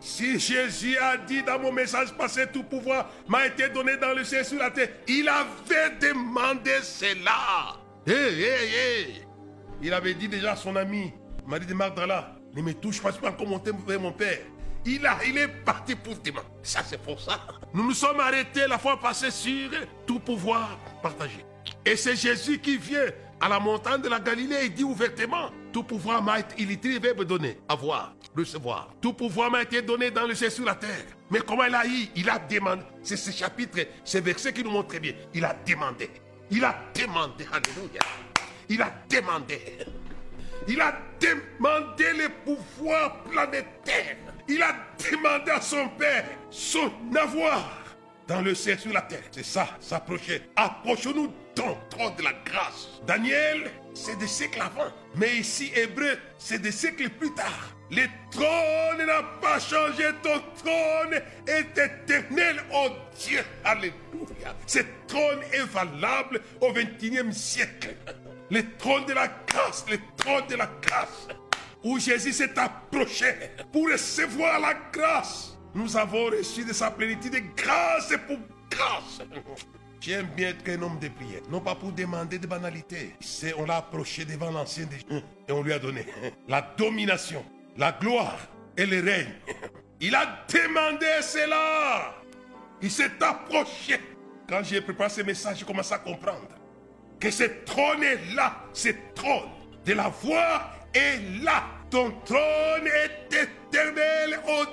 Si 0.00 0.38
Jésus 0.38 0.96
a 0.98 1.16
dit 1.16 1.42
dans 1.42 1.58
mon 1.58 1.72
message 1.72 2.12
passé, 2.12 2.46
tout 2.52 2.62
pouvoir 2.62 3.10
m'a 3.28 3.46
été 3.46 3.68
donné 3.68 3.96
dans 3.96 4.12
le 4.12 4.24
ciel 4.24 4.44
sur 4.44 4.58
la 4.58 4.70
terre, 4.70 4.90
il 5.08 5.28
avait 5.28 5.96
demandé 6.00 6.78
cela. 6.82 7.76
Hé, 8.06 8.12
hé, 8.12 8.44
hé. 8.44 9.26
Il 9.82 9.92
avait 9.92 10.14
dit 10.14 10.28
déjà 10.28 10.52
à 10.52 10.56
son 10.56 10.76
ami, 10.76 11.12
Marie 11.46 11.66
de 11.66 11.74
Magdala, 11.74 12.36
ne 12.54 12.62
me 12.62 12.72
touche 12.72 13.02
pas, 13.02 13.10
je 13.10 13.18
peux 13.18 13.26
encore 13.26 13.46
monter 13.46 13.70
vers 13.86 14.00
mon 14.00 14.12
père. 14.12 14.38
Il, 14.84 15.04
a, 15.04 15.18
il 15.26 15.36
est 15.36 15.48
parti 15.48 15.96
pour 15.96 16.14
demander. 16.16 16.46
Ça, 16.62 16.80
c'est 16.86 17.02
pour 17.02 17.20
ça. 17.20 17.40
Nous 17.74 17.84
nous 17.84 17.94
sommes 17.94 18.20
arrêtés 18.20 18.66
la 18.68 18.78
fois 18.78 18.98
passée 19.00 19.32
sur 19.32 19.70
tout 20.06 20.20
pouvoir 20.20 20.78
partagé. 21.02 21.44
Et 21.84 21.96
c'est 21.96 22.14
Jésus 22.16 22.60
qui 22.60 22.76
vient 22.76 23.06
à 23.40 23.48
la 23.48 23.58
montagne 23.58 24.00
de 24.00 24.08
la 24.08 24.20
Galilée 24.20 24.64
et 24.64 24.68
dit 24.68 24.84
ouvertement, 24.84 25.50
tout 25.72 25.82
pouvoir 25.82 26.22
m'a 26.22 26.40
été, 26.40 26.54
il 26.58 27.00
verbe 27.00 27.24
donné, 27.24 27.58
avoir, 27.68 28.14
recevoir. 28.36 28.94
Tout 29.00 29.12
pouvoir 29.12 29.50
m'a 29.50 29.62
été 29.62 29.82
donné 29.82 30.10
dans 30.10 30.26
le 30.26 30.34
ciel 30.34 30.50
sur 30.50 30.64
la 30.64 30.74
terre. 30.74 31.06
Mais 31.30 31.40
comment 31.40 31.64
il 31.64 31.74
a 31.74 31.86
eu? 31.86 32.08
Il 32.14 32.28
a 32.28 32.38
demandé. 32.38 32.82
C'est 33.02 33.16
ce 33.16 33.30
chapitre, 33.30 33.80
ce 34.04 34.18
verset 34.18 34.52
qui 34.52 34.62
nous 34.62 34.70
montre 34.70 34.88
très 34.88 35.00
bien. 35.00 35.12
Il 35.34 35.44
a 35.44 35.56
demandé. 35.66 36.10
Il 36.50 36.64
a 36.64 36.76
demandé. 36.94 37.46
Alléluia. 37.52 38.00
Il 38.68 38.82
a 38.82 38.92
demandé. 39.08 39.60
Il 40.68 40.80
a 40.80 40.98
demandé 41.20 42.04
le 42.12 42.28
pouvoir 42.44 43.22
planétaire. 43.24 44.16
Il 44.48 44.62
a 44.62 44.74
demandé 45.10 45.50
à 45.50 45.60
son 45.60 45.88
Père 45.90 46.24
son 46.50 46.90
avoir 47.20 47.86
dans 48.26 48.42
le 48.42 48.54
ciel 48.54 48.78
sur 48.78 48.92
la 48.92 49.02
terre. 49.02 49.22
C'est 49.30 49.44
ça, 49.44 49.68
s'approcher. 49.80 50.42
Approchons-nous 50.56 51.32
donc, 51.54 51.88
trône 51.88 52.14
de 52.16 52.22
la 52.22 52.32
grâce. 52.44 52.88
Daniel, 53.06 53.70
c'est 53.94 54.18
des 54.18 54.26
siècles 54.26 54.60
avant. 54.60 54.92
Mais 55.14 55.36
ici, 55.36 55.72
hébreu, 55.74 56.18
c'est 56.38 56.60
des 56.60 56.72
siècles 56.72 57.08
plus 57.10 57.32
tard. 57.34 57.75
Le 57.90 58.06
trône 58.30 59.06
n'a 59.06 59.22
pas 59.40 59.60
changé. 59.60 60.04
Ton 60.22 60.40
trône 60.56 61.20
est 61.46 61.78
éternel, 61.78 62.62
oh 62.72 62.88
Dieu. 63.18 63.44
Alléluia. 63.64 64.56
Ce 64.66 64.80
trône 65.06 65.42
est 65.52 65.64
valable 65.64 66.40
au 66.60 66.72
21e 66.72 67.32
siècle. 67.32 67.94
Le 68.50 68.62
trône 68.76 69.06
de 69.06 69.12
la 69.12 69.28
grâce, 69.46 69.84
le 69.90 69.98
trône 70.16 70.46
de 70.48 70.56
la 70.56 70.68
grâce. 70.82 71.28
Où 71.84 71.98
Jésus 71.98 72.32
s'est 72.32 72.58
approché 72.58 73.32
pour 73.72 73.88
recevoir 73.90 74.58
la 74.60 74.74
grâce. 74.92 75.56
Nous 75.74 75.96
avons 75.96 76.26
reçu 76.26 76.64
de 76.64 76.72
sa 76.72 76.90
plénitude 76.90 77.32
de 77.32 77.42
grâce 77.54 78.12
pour 78.26 78.38
grâce. 78.70 79.20
J'aime 80.00 80.26
bien 80.36 80.50
être 80.50 80.68
un 80.68 80.82
homme 80.82 80.98
de 80.98 81.08
prière. 81.08 81.42
Non 81.50 81.60
pas 81.60 81.74
pour 81.74 81.92
demander 81.92 82.38
des 82.38 82.46
banalités. 82.46 83.14
On 83.58 83.64
l'a 83.64 83.76
approché 83.76 84.24
devant 84.24 84.50
l'ancien 84.50 84.86
des 84.86 84.98
et 85.48 85.52
on 85.52 85.62
lui 85.62 85.72
a 85.72 85.78
donné 85.78 86.06
la 86.48 86.62
domination, 86.76 87.44
la 87.78 87.92
gloire 87.92 88.38
et 88.76 88.86
le 88.86 89.00
règne. 89.02 89.34
Il 90.00 90.14
a 90.14 90.44
demandé 90.48 91.06
cela. 91.22 92.14
Il 92.82 92.90
s'est 92.90 93.22
approché. 93.22 93.98
Quand 94.48 94.62
j'ai 94.62 94.80
préparé 94.80 95.10
ce 95.10 95.22
message, 95.22 95.58
j'ai 95.58 95.64
commencé 95.64 95.94
à 95.94 95.98
comprendre 95.98 96.48
que 97.18 97.30
ce 97.30 97.44
trône 97.64 98.02
est 98.02 98.34
là. 98.34 98.56
Ce 98.72 98.90
trône 99.14 99.48
de 99.84 99.92
la 99.94 100.08
voix 100.08 100.70
est 100.92 101.42
là. 101.42 101.64
Ton 101.90 102.10
trône 102.24 102.86
est 102.86 103.32
éternel, 103.32 104.40
oh 104.48 104.64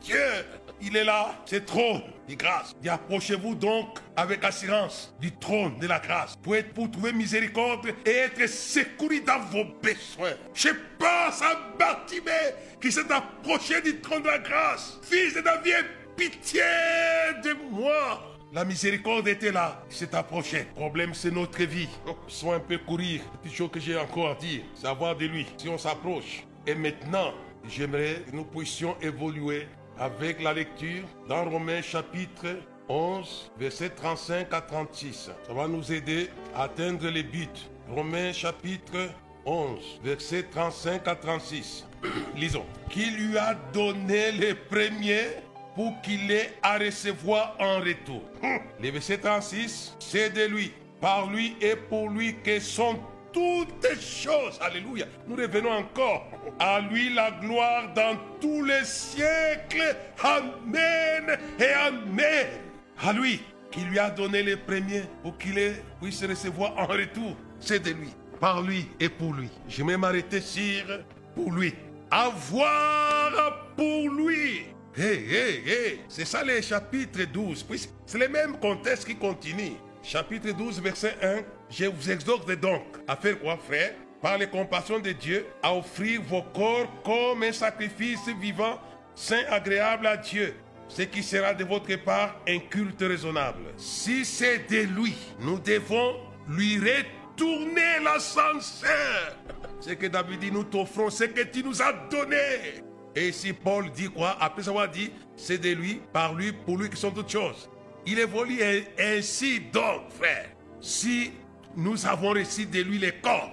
Dieu. 0.00 0.44
Il 0.82 0.96
est 0.96 1.04
là, 1.04 1.34
ce 1.44 1.56
trône 1.56 2.02
grâce. 2.36 2.74
Et 2.82 2.88
approchez-vous 2.88 3.54
donc 3.54 3.98
avec 4.16 4.44
assurance 4.44 5.14
du 5.20 5.32
trône 5.32 5.78
de 5.78 5.86
la 5.86 5.98
grâce 5.98 6.36
pour, 6.36 6.56
être, 6.56 6.72
pour 6.72 6.90
trouver 6.90 7.12
miséricorde 7.12 7.88
et 8.04 8.10
être 8.10 8.48
secouru 8.48 9.20
dans 9.20 9.40
vos 9.40 9.64
besoins. 9.82 10.36
Je 10.54 10.68
pense 10.98 11.42
à 11.42 11.76
Bartimée 11.78 12.54
qui 12.80 12.90
s'est 12.90 13.10
approché 13.12 13.80
du 13.82 14.00
trône 14.00 14.22
de 14.22 14.28
la 14.28 14.38
grâce. 14.38 14.98
Fils 15.02 15.34
de 15.34 15.40
David, 15.40 15.86
pitié 16.16 16.62
de 17.44 17.54
moi. 17.70 18.26
La 18.52 18.64
miséricorde 18.64 19.28
était 19.28 19.52
là, 19.52 19.84
s'est 19.88 20.12
approché. 20.12 20.66
Problème, 20.74 21.14
c'est 21.14 21.30
notre 21.30 21.62
vie. 21.62 21.88
Soit 22.26 22.56
un 22.56 22.60
peu 22.60 22.78
courir. 22.78 23.20
Petite 23.42 23.56
chose 23.56 23.70
que 23.70 23.78
j'ai 23.78 23.96
encore 23.96 24.30
à 24.30 24.34
dire, 24.34 24.62
c'est 24.74 24.88
avoir 24.88 25.14
de 25.16 25.26
lui. 25.26 25.46
Si 25.56 25.68
on 25.68 25.78
s'approche. 25.78 26.44
Et 26.66 26.74
maintenant, 26.74 27.32
j'aimerais 27.68 28.22
que 28.28 28.34
nous 28.34 28.44
puissions 28.44 28.96
évoluer 29.00 29.68
avec 30.00 30.42
la 30.42 30.54
lecture 30.54 31.04
dans 31.28 31.44
Romains 31.44 31.82
chapitre 31.82 32.56
11, 32.88 33.52
versets 33.58 33.90
35 33.90 34.52
à 34.52 34.62
36. 34.62 35.30
Ça 35.46 35.52
va 35.52 35.68
nous 35.68 35.92
aider 35.92 36.30
à 36.56 36.64
atteindre 36.64 37.08
les 37.08 37.22
buts. 37.22 37.46
Romains 37.88 38.32
chapitre 38.32 39.10
11, 39.44 40.00
versets 40.02 40.44
35 40.50 41.06
à 41.06 41.14
36. 41.14 41.86
Lisons. 42.36 42.64
Qui 42.88 43.10
lui 43.10 43.36
a 43.36 43.54
donné 43.74 44.32
les 44.32 44.54
premiers 44.54 45.28
pour 45.74 46.00
qu'il 46.00 46.30
ait 46.30 46.54
à 46.62 46.78
recevoir 46.78 47.54
en 47.60 47.80
retour? 47.80 48.22
Le 48.82 48.90
verset 48.90 49.18
36, 49.18 49.96
c'est 49.98 50.30
de 50.30 50.46
lui, 50.46 50.72
par 50.98 51.30
lui 51.30 51.56
et 51.60 51.76
pour 51.76 52.08
lui 52.08 52.36
que 52.42 52.58
sont 52.58 52.98
toutes 53.32 54.00
choses. 54.00 54.58
Alléluia. 54.60 55.06
Nous 55.26 55.36
revenons 55.36 55.70
encore. 55.70 56.26
À 56.58 56.80
lui 56.80 57.12
la 57.14 57.30
gloire 57.32 57.92
dans 57.94 58.16
tous 58.40 58.64
les 58.64 58.84
siècles. 58.84 59.96
Amen 60.22 61.38
et 61.58 61.72
Amen. 61.72 62.46
À 63.02 63.12
lui 63.12 63.40
qui 63.70 63.80
lui 63.80 63.98
a 63.98 64.10
donné 64.10 64.42
les 64.42 64.56
premiers 64.56 65.04
pour 65.22 65.38
qu'il 65.38 65.74
puisse 66.00 66.24
recevoir 66.24 66.76
en 66.76 66.86
retour. 66.86 67.36
C'est 67.60 67.80
de 67.80 67.90
lui, 67.90 68.08
par 68.40 68.62
lui 68.62 68.88
et 68.98 69.08
pour 69.08 69.32
lui. 69.32 69.48
Je 69.68 69.84
vais 69.84 69.96
m'arrêter 69.96 70.40
sur 70.40 70.84
pour 71.34 71.52
lui. 71.52 71.74
Avoir 72.10 73.68
pour 73.76 74.08
lui. 74.10 74.66
Hé, 74.96 75.02
hé, 75.02 75.62
hé. 75.66 76.00
C'est 76.08 76.24
ça 76.24 76.42
les 76.42 76.62
chapitres 76.62 77.24
12. 77.32 77.64
C'est 78.04 78.18
le 78.18 78.28
même 78.28 78.58
contexte 78.58 79.06
qui 79.06 79.14
continue. 79.14 79.74
Chapitre 80.02 80.50
12, 80.52 80.80
verset 80.80 81.16
1. 81.22 81.59
Je 81.70 81.84
vous 81.84 82.10
exhorte 82.10 82.50
donc 82.60 82.82
à 83.06 83.14
faire 83.14 83.38
quoi, 83.38 83.56
frère 83.56 83.94
Par 84.20 84.36
les 84.36 84.48
compassions 84.48 84.98
de 84.98 85.12
Dieu, 85.12 85.46
à 85.62 85.74
offrir 85.74 86.20
vos 86.22 86.42
corps 86.42 86.88
comme 87.04 87.44
un 87.44 87.52
sacrifice 87.52 88.28
vivant, 88.40 88.80
saint, 89.14 89.44
agréable 89.48 90.08
à 90.08 90.16
Dieu, 90.16 90.54
ce 90.88 91.02
qui 91.02 91.22
sera 91.22 91.54
de 91.54 91.64
votre 91.64 91.94
part 92.04 92.40
un 92.48 92.58
culte 92.58 93.00
raisonnable. 93.00 93.72
Si 93.76 94.24
c'est 94.24 94.68
de 94.68 94.80
lui, 94.80 95.14
nous 95.38 95.60
devons 95.60 96.16
lui 96.48 96.78
retourner 96.78 98.00
l'ascenseur. 98.02 99.36
Ce 99.80 99.90
que 99.90 100.08
David 100.08 100.40
dit, 100.40 100.52
nous 100.52 100.64
t'offrons 100.64 101.08
ce 101.08 101.24
que 101.24 101.42
tu 101.42 101.62
nous 101.64 101.80
as 101.80 101.94
donné. 102.10 102.82
Et 103.16 103.28
ici, 103.28 103.54
Paul 103.54 103.90
dit 103.90 104.08
quoi? 104.10 104.36
Après 104.38 104.68
avoir 104.68 104.90
dit, 104.90 105.10
c'est 105.36 105.56
de 105.56 105.70
lui, 105.70 106.02
par 106.12 106.34
lui, 106.34 106.52
pour 106.52 106.76
lui 106.76 106.90
qui 106.90 106.96
sont 106.96 107.10
toutes 107.10 107.30
choses. 107.30 107.70
Il 108.04 108.18
évolue 108.18 108.60
ainsi 108.98 109.60
donc, 109.72 110.10
frère. 110.10 110.50
Si 110.82 111.32
nous 111.76 112.06
avons 112.06 112.30
reçu 112.30 112.66
de 112.66 112.80
lui 112.80 112.98
les 112.98 113.12
corps, 113.12 113.52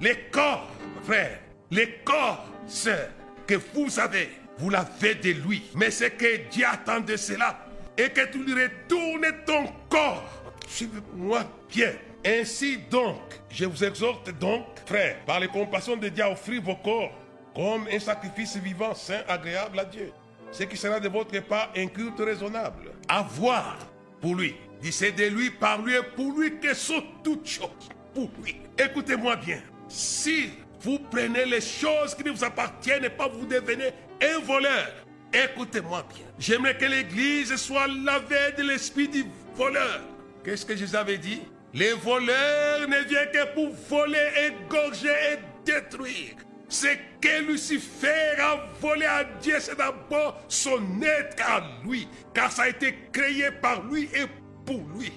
les 0.00 0.16
corps, 0.30 0.70
frère, 1.02 1.38
les 1.70 1.98
corps, 2.04 2.46
sœurs, 2.66 3.10
que 3.46 3.54
vous 3.74 3.98
avez, 3.98 4.30
vous 4.58 4.70
l'avez 4.70 5.14
de 5.14 5.30
lui. 5.30 5.62
Mais 5.74 5.90
c'est 5.90 6.10
que 6.12 6.48
Dieu 6.50 6.66
attend 6.66 7.00
de 7.00 7.16
cela 7.16 7.66
et 7.96 8.10
que 8.10 8.30
tu 8.30 8.42
lui 8.44 8.54
retournes 8.54 9.32
ton 9.46 9.66
corps. 9.88 10.24
Suivez-moi 10.68 11.44
bien. 11.68 11.92
Ainsi 12.24 12.78
donc, 12.90 13.20
je 13.48 13.64
vous 13.66 13.84
exhorte 13.84 14.36
donc, 14.38 14.64
frère, 14.84 15.24
par 15.24 15.38
les 15.38 15.46
compassions 15.46 15.96
de 15.96 16.08
Dieu, 16.08 16.24
à 16.24 16.30
offrir 16.30 16.60
vos 16.60 16.74
corps 16.74 17.12
comme 17.54 17.86
un 17.90 17.98
sacrifice 17.98 18.56
vivant, 18.56 18.94
saint, 18.94 19.22
agréable 19.28 19.78
à 19.78 19.84
Dieu. 19.84 20.12
Ce 20.50 20.64
qui 20.64 20.76
sera 20.76 21.00
de 21.00 21.08
votre 21.08 21.38
part 21.40 21.70
un 21.76 21.86
culte 21.86 22.18
raisonnable. 22.18 22.92
Avoir 23.08 23.78
pour 24.20 24.34
lui. 24.34 24.56
Dit 24.80 24.92
c'est 24.92 25.12
de 25.12 25.24
lui, 25.24 25.50
par 25.50 25.82
lui 25.82 25.94
et 25.94 26.02
pour 26.14 26.38
lui 26.38 26.58
que 26.60 26.74
sont 26.74 27.02
toutes 27.24 27.46
choses. 27.46 27.88
Pour 28.14 28.30
lui. 28.42 28.56
Écoutez-moi 28.78 29.36
bien. 29.36 29.60
Si 29.88 30.50
vous 30.80 30.98
prenez 31.10 31.44
les 31.44 31.60
choses 31.60 32.14
qui 32.14 32.24
ne 32.24 32.30
vous 32.30 32.44
appartiennent 32.44 33.08
pas 33.10 33.28
vous 33.28 33.46
devenez 33.46 33.90
un 34.22 34.38
voleur. 34.40 34.92
Écoutez-moi 35.32 36.06
bien. 36.14 36.26
J'aimerais 36.38 36.76
que 36.76 36.84
l'Église 36.84 37.54
soit 37.56 37.88
lavée 37.88 38.52
de 38.56 38.62
l'esprit 38.62 39.08
du 39.08 39.24
voleur. 39.54 40.00
Qu'est-ce 40.44 40.64
que 40.64 40.76
Jésus 40.76 40.96
avait 40.96 41.18
dit? 41.18 41.42
Les 41.74 41.92
voleurs 41.92 42.88
ne 42.88 43.04
viennent 43.08 43.30
que 43.32 43.54
pour 43.54 43.70
voler, 43.88 44.30
égorger 44.46 45.08
et 45.08 45.38
détruire. 45.64 46.36
Ce 46.68 46.86
que 47.20 47.42
Lucifer 47.46 48.40
a 48.40 48.66
volé 48.80 49.06
à 49.06 49.24
Dieu, 49.24 49.56
c'est 49.60 49.76
d'abord 49.76 50.40
son 50.48 50.80
être 51.02 51.42
à 51.46 51.62
lui, 51.84 52.08
car 52.34 52.50
ça 52.50 52.62
a 52.62 52.68
été 52.68 52.96
créé 53.12 53.50
par 53.50 53.84
lui 53.84 54.04
et 54.14 54.26
pour 54.66 54.82
lui. 54.98 55.12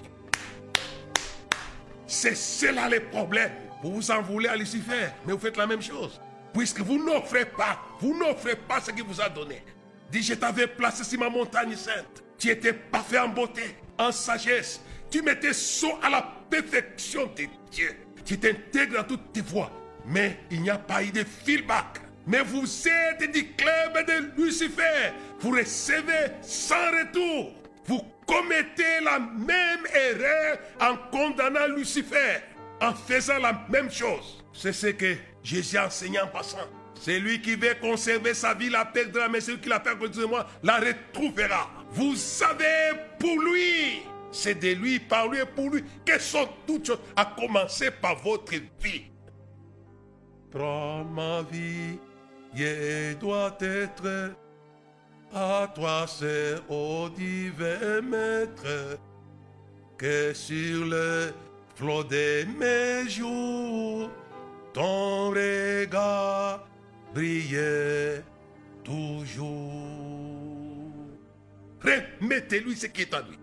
C'est 2.06 2.36
cela 2.36 2.88
le 2.88 3.00
problème. 3.00 3.50
Vous 3.82 3.94
vous 3.94 4.10
en 4.10 4.22
voulez 4.22 4.48
à 4.48 4.56
Lucifer, 4.56 5.08
mais 5.26 5.32
vous 5.32 5.38
faites 5.38 5.56
la 5.56 5.66
même 5.66 5.82
chose. 5.82 6.20
Puisque 6.52 6.80
vous 6.80 7.02
n'offrez 7.04 7.44
pas, 7.44 7.80
vous 8.00 8.16
n'offrez 8.16 8.56
pas 8.56 8.80
ce 8.80 8.90
qu'il 8.90 9.04
vous 9.04 9.20
a 9.20 9.28
donné. 9.28 9.62
Dis, 10.10 10.22
je 10.22 10.34
t'avais 10.34 10.66
placé 10.66 11.04
sur 11.04 11.18
ma 11.20 11.28
montagne 11.28 11.76
sainte. 11.76 12.22
Tu 12.38 12.48
étais 12.50 12.72
parfait 12.72 13.18
en 13.18 13.28
beauté, 13.28 13.76
en 13.98 14.10
sagesse. 14.10 14.80
Tu 15.10 15.22
m'étais 15.22 15.52
saut 15.52 15.98
à 16.02 16.10
la 16.10 16.22
perfection 16.48 17.26
de 17.26 17.44
Dieu. 17.70 17.96
Tu 18.24 18.38
t'intègres 18.38 18.96
dans 18.96 19.04
toutes 19.04 19.32
tes 19.32 19.40
voies. 19.40 19.70
Mais 20.06 20.40
il 20.50 20.62
n'y 20.62 20.70
a 20.70 20.78
pas 20.78 21.02
eu 21.02 21.10
de 21.10 21.24
feedback. 21.24 22.00
Mais 22.26 22.42
vous 22.42 22.66
êtes 22.88 23.30
du 23.30 23.52
club 23.52 24.06
de 24.06 24.42
Lucifer. 24.42 25.12
Vous 25.40 25.50
recevez 25.50 26.32
sans 26.42 26.90
retour. 26.90 27.52
Vous 27.86 28.02
commettez 28.30 29.00
la 29.02 29.18
même 29.18 29.86
erreur 29.92 30.58
en 30.80 30.96
condamnant 31.10 31.66
Lucifer, 31.66 32.38
en 32.80 32.94
faisant 32.94 33.38
la 33.38 33.66
même 33.68 33.90
chose. 33.90 34.42
C'est 34.52 34.72
ce 34.72 34.88
que 34.88 35.16
Jésus 35.42 35.76
a 35.76 35.86
enseigné 35.86 36.20
en 36.20 36.28
passant. 36.28 36.58
C'est 36.94 37.18
lui 37.18 37.40
qui 37.40 37.56
veut 37.56 37.74
conserver 37.80 38.34
sa 38.34 38.54
vie 38.54 38.68
la 38.68 38.84
perdra, 38.84 39.28
mais 39.28 39.40
celui 39.40 39.60
qui 39.60 39.68
la 39.68 39.80
perd 39.80 40.06
de 40.10 40.24
moi 40.24 40.46
la 40.62 40.78
retrouvera. 40.78 41.70
Vous 41.90 42.14
savez, 42.14 42.92
pour 43.18 43.40
lui, 43.40 44.02
c'est 44.30 44.54
de 44.54 44.74
lui, 44.74 45.00
par 45.00 45.28
lui 45.28 45.40
et 45.40 45.46
pour 45.46 45.70
lui, 45.70 45.82
que 46.04 46.18
sont 46.20 46.48
toutes 46.66 46.86
choses, 46.86 47.00
à 47.16 47.24
commencer 47.24 47.90
par 47.90 48.16
votre 48.16 48.52
vie. 48.52 49.04
Prends 50.50 51.04
ma 51.04 51.42
vie, 51.42 51.98
et 52.58 53.14
doit 53.14 53.56
être 53.60 54.34
à 55.34 55.68
toi, 55.74 56.06
c'est 56.06 56.56
au 56.68 57.08
divin 57.08 58.00
maître, 58.02 58.98
que 59.96 60.32
sur 60.32 60.86
le 60.86 61.32
flot 61.74 62.04
de 62.04 62.44
mes 62.58 63.08
jours, 63.08 64.10
ton 64.72 65.30
regard 65.30 66.66
brille 67.14 68.22
toujours. 68.84 69.80
Remettez-lui 71.82 72.76
ce 72.76 72.86
qui 72.86 73.02
est 73.02 73.14
à 73.14 73.22
lui. 73.22 73.38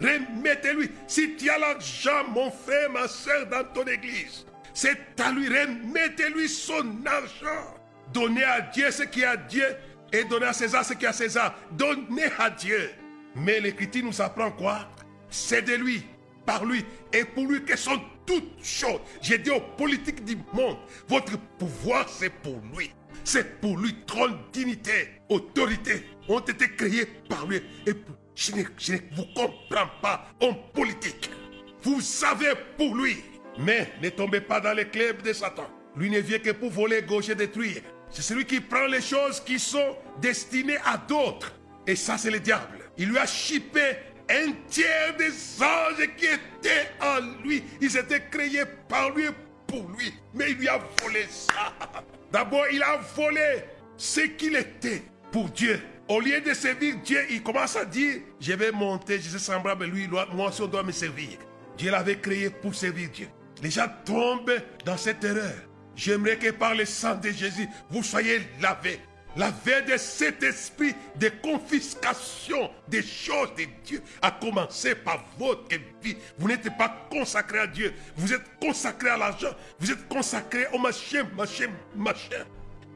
Remettez-lui. 0.00 0.90
Si 1.06 1.36
tu 1.36 1.48
as 1.48 1.58
l'argent, 1.58 2.28
mon 2.28 2.50
frère, 2.50 2.90
ma 2.90 3.08
soeur, 3.08 3.46
dans 3.46 3.64
ton 3.72 3.84
église, 3.84 4.44
c'est 4.74 4.98
à 5.20 5.30
lui. 5.32 5.48
Remettez-lui 5.48 6.48
son 6.48 7.04
argent. 7.06 7.74
Donnez 8.12 8.44
à 8.44 8.60
Dieu 8.60 8.90
ce 8.90 9.04
qui 9.04 9.22
est 9.22 9.26
à 9.26 9.36
Dieu 9.36 9.76
et 10.12 10.24
donnez 10.24 10.46
à 10.46 10.52
César 10.52 10.84
ce 10.84 10.94
qui 10.94 11.04
est 11.04 11.08
à 11.08 11.12
César. 11.12 11.54
Donnez 11.72 12.28
à 12.38 12.50
Dieu. 12.50 12.90
Mais 13.34 13.60
l'Écriture 13.60 14.04
nous 14.04 14.20
apprend 14.20 14.50
quoi? 14.50 14.88
C'est 15.28 15.62
de 15.62 15.74
lui, 15.74 16.02
par 16.44 16.64
lui 16.64 16.84
et 17.12 17.24
pour 17.24 17.46
lui 17.46 17.64
que 17.64 17.76
sont 17.76 18.00
toutes 18.24 18.64
choses. 18.64 19.00
J'ai 19.20 19.38
dit 19.38 19.50
aux 19.50 19.60
politiques 19.60 20.24
du 20.24 20.36
monde, 20.52 20.78
votre 21.08 21.38
pouvoir 21.58 22.08
c'est 22.08 22.30
pour 22.30 22.60
lui. 22.76 22.90
C'est 23.24 23.60
pour 23.60 23.76
lui, 23.76 23.94
trône, 24.06 24.38
dignité, 24.52 25.08
autorité 25.28 26.04
ont 26.28 26.38
été 26.40 26.68
créés 26.68 27.06
par 27.28 27.46
lui. 27.46 27.60
Et 27.86 27.92
je 28.34 28.52
ne, 28.52 28.58
ne 28.58 29.16
vous 29.16 29.26
comprends 29.34 29.90
pas, 30.00 30.28
homme 30.40 30.56
politique. 30.72 31.30
Vous 31.82 32.00
savez 32.00 32.52
pour 32.76 32.94
lui. 32.94 33.16
Mais 33.58 33.90
ne 34.02 34.10
tombez 34.10 34.40
pas 34.40 34.60
dans 34.60 34.74
les 34.74 34.86
clubs 34.86 35.22
de 35.22 35.32
Satan. 35.32 35.66
Lui 35.96 36.10
ne 36.10 36.20
vient 36.20 36.38
que 36.38 36.50
pour 36.50 36.70
voler, 36.70 37.02
gaucher, 37.02 37.34
détruire. 37.34 37.82
C'est 38.10 38.22
celui 38.22 38.44
qui 38.44 38.60
prend 38.60 38.86
les 38.86 39.00
choses 39.00 39.40
qui 39.40 39.58
sont 39.58 39.96
destinées 40.20 40.78
à 40.84 40.96
d'autres. 40.96 41.52
Et 41.86 41.96
ça, 41.96 42.18
c'est 42.18 42.30
le 42.30 42.40
diable. 42.40 42.78
Il 42.96 43.10
lui 43.10 43.18
a 43.18 43.26
chippé 43.26 43.96
un 44.28 44.52
tiers 44.68 45.16
des 45.16 45.30
anges 45.62 46.08
qui 46.16 46.26
étaient 46.26 46.88
en 47.00 47.20
lui. 47.44 47.62
Ils 47.80 47.96
étaient 47.96 48.22
créés 48.30 48.64
par 48.88 49.10
lui 49.10 49.24
et 49.24 49.30
pour 49.66 49.88
lui. 49.90 50.12
Mais 50.34 50.50
il 50.50 50.58
lui 50.58 50.68
a 50.68 50.80
volé 51.02 51.26
ça. 51.30 51.72
D'abord, 52.32 52.64
il 52.72 52.82
a 52.82 52.98
volé 53.14 53.64
ce 53.96 54.20
qu'il 54.20 54.56
était 54.56 55.02
pour 55.30 55.48
Dieu. 55.50 55.80
Au 56.08 56.20
lieu 56.20 56.40
de 56.40 56.54
servir 56.54 56.96
Dieu, 57.04 57.20
il 57.30 57.42
commence 57.42 57.76
à 57.76 57.84
dire, 57.84 58.20
je 58.40 58.52
vais 58.52 58.70
monter, 58.70 59.20
je 59.20 59.28
suis 59.28 59.40
semblable 59.40 59.84
à 59.84 59.86
lui, 59.86 60.06
moi 60.06 60.48
aussi 60.48 60.62
on 60.62 60.66
doit 60.66 60.84
me 60.84 60.92
servir. 60.92 61.30
Dieu 61.76 61.90
l'avait 61.90 62.18
créé 62.18 62.48
pour 62.48 62.74
servir 62.74 63.10
Dieu. 63.10 63.28
Les 63.62 63.70
gens 63.70 63.88
tombent 64.04 64.62
dans 64.84 64.96
cette 64.96 65.24
erreur. 65.24 65.54
J'aimerais 65.96 66.36
que 66.36 66.50
par 66.50 66.74
le 66.74 66.84
sang 66.84 67.16
de 67.16 67.30
Jésus, 67.30 67.68
vous 67.90 68.02
soyez 68.02 68.42
lavés. 68.60 69.00
Lavés 69.36 69.82
de 69.82 69.96
cet 69.96 70.42
esprit 70.42 70.94
de 71.16 71.28
confiscation 71.42 72.70
des 72.88 73.02
choses 73.02 73.54
de 73.58 73.64
Dieu, 73.84 74.02
à 74.22 74.30
commencer 74.30 74.94
par 74.94 75.24
votre 75.38 75.76
vie. 76.02 76.16
Vous 76.38 76.48
n'êtes 76.48 76.74
pas 76.78 77.06
consacré 77.10 77.58
à 77.58 77.66
Dieu. 77.66 77.92
Vous 78.16 78.32
êtes 78.32 78.44
consacré 78.60 79.10
à 79.10 79.18
l'argent. 79.18 79.50
Vous 79.78 79.90
êtes 79.90 80.08
consacré 80.08 80.66
au 80.72 80.78
machin, 80.78 81.28
machin, 81.36 81.68
machin. 81.94 82.44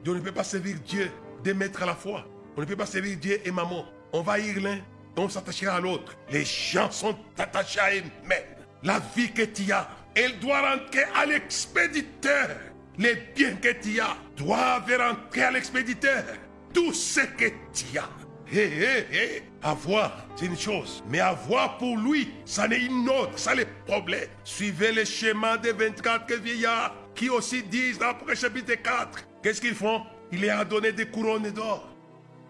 On 0.06 0.14
ne 0.14 0.20
peut 0.20 0.32
pas 0.32 0.44
servir 0.44 0.76
Dieu 0.86 1.10
de 1.44 1.52
maître 1.52 1.82
à 1.82 1.86
la 1.86 1.94
fois. 1.94 2.26
On 2.56 2.60
ne 2.60 2.66
peut 2.66 2.76
pas 2.76 2.86
servir 2.86 3.18
Dieu 3.18 3.40
et 3.44 3.50
maman. 3.50 3.84
On 4.12 4.22
va 4.22 4.38
y 4.38 4.54
l'un 4.54 4.78
on 5.20 5.28
s'attachera 5.28 5.76
à 5.76 5.80
l'autre. 5.80 6.16
Les 6.30 6.44
gens 6.44 6.90
sont 6.90 7.16
attachés 7.38 7.80
à 7.80 7.94
eux-mêmes. 7.94 8.56
La 8.82 9.00
vie 9.14 9.30
que 9.32 9.42
tu 9.42 9.70
as, 9.72 9.88
elle 10.14 10.38
doit 10.38 10.60
rentrer 10.60 11.04
à 11.14 11.26
l'expéditeur. 11.26 12.48
Les 13.00 13.14
biens 13.34 13.54
que 13.54 13.72
tu 13.80 13.98
as 13.98 14.14
doivent 14.36 14.94
rentrer 14.98 15.42
à 15.42 15.50
l'expéditeur. 15.50 16.22
Tout 16.74 16.92
ce 16.92 17.20
que 17.20 17.46
tu 17.72 17.98
as. 17.98 18.10
Hé, 18.52 18.60
hé, 18.60 19.06
hé. 19.10 19.42
Avoir, 19.62 20.26
c'est 20.36 20.44
une 20.44 20.58
chose. 20.58 21.02
Mais 21.08 21.18
avoir 21.18 21.78
pour 21.78 21.96
lui, 21.96 22.30
ça 22.44 22.68
n'est 22.68 22.80
une 22.84 23.08
autre. 23.08 23.38
Ça, 23.38 23.54
le 23.54 23.64
problème. 23.86 24.28
Suivez 24.44 24.92
le 24.92 25.06
schéma 25.06 25.56
des 25.56 25.72
24 25.72 26.30
vieillards 26.34 26.94
qui 27.14 27.30
aussi 27.30 27.62
disent 27.62 27.98
le 28.26 28.34
chapitre 28.34 28.74
4. 28.74 29.26
Qu'est-ce 29.42 29.62
qu'ils 29.62 29.74
font? 29.74 30.02
Il 30.30 30.42
leur 30.42 30.60
a 30.60 30.64
donné 30.66 30.92
des 30.92 31.06
couronnes 31.06 31.50
d'or. 31.52 31.88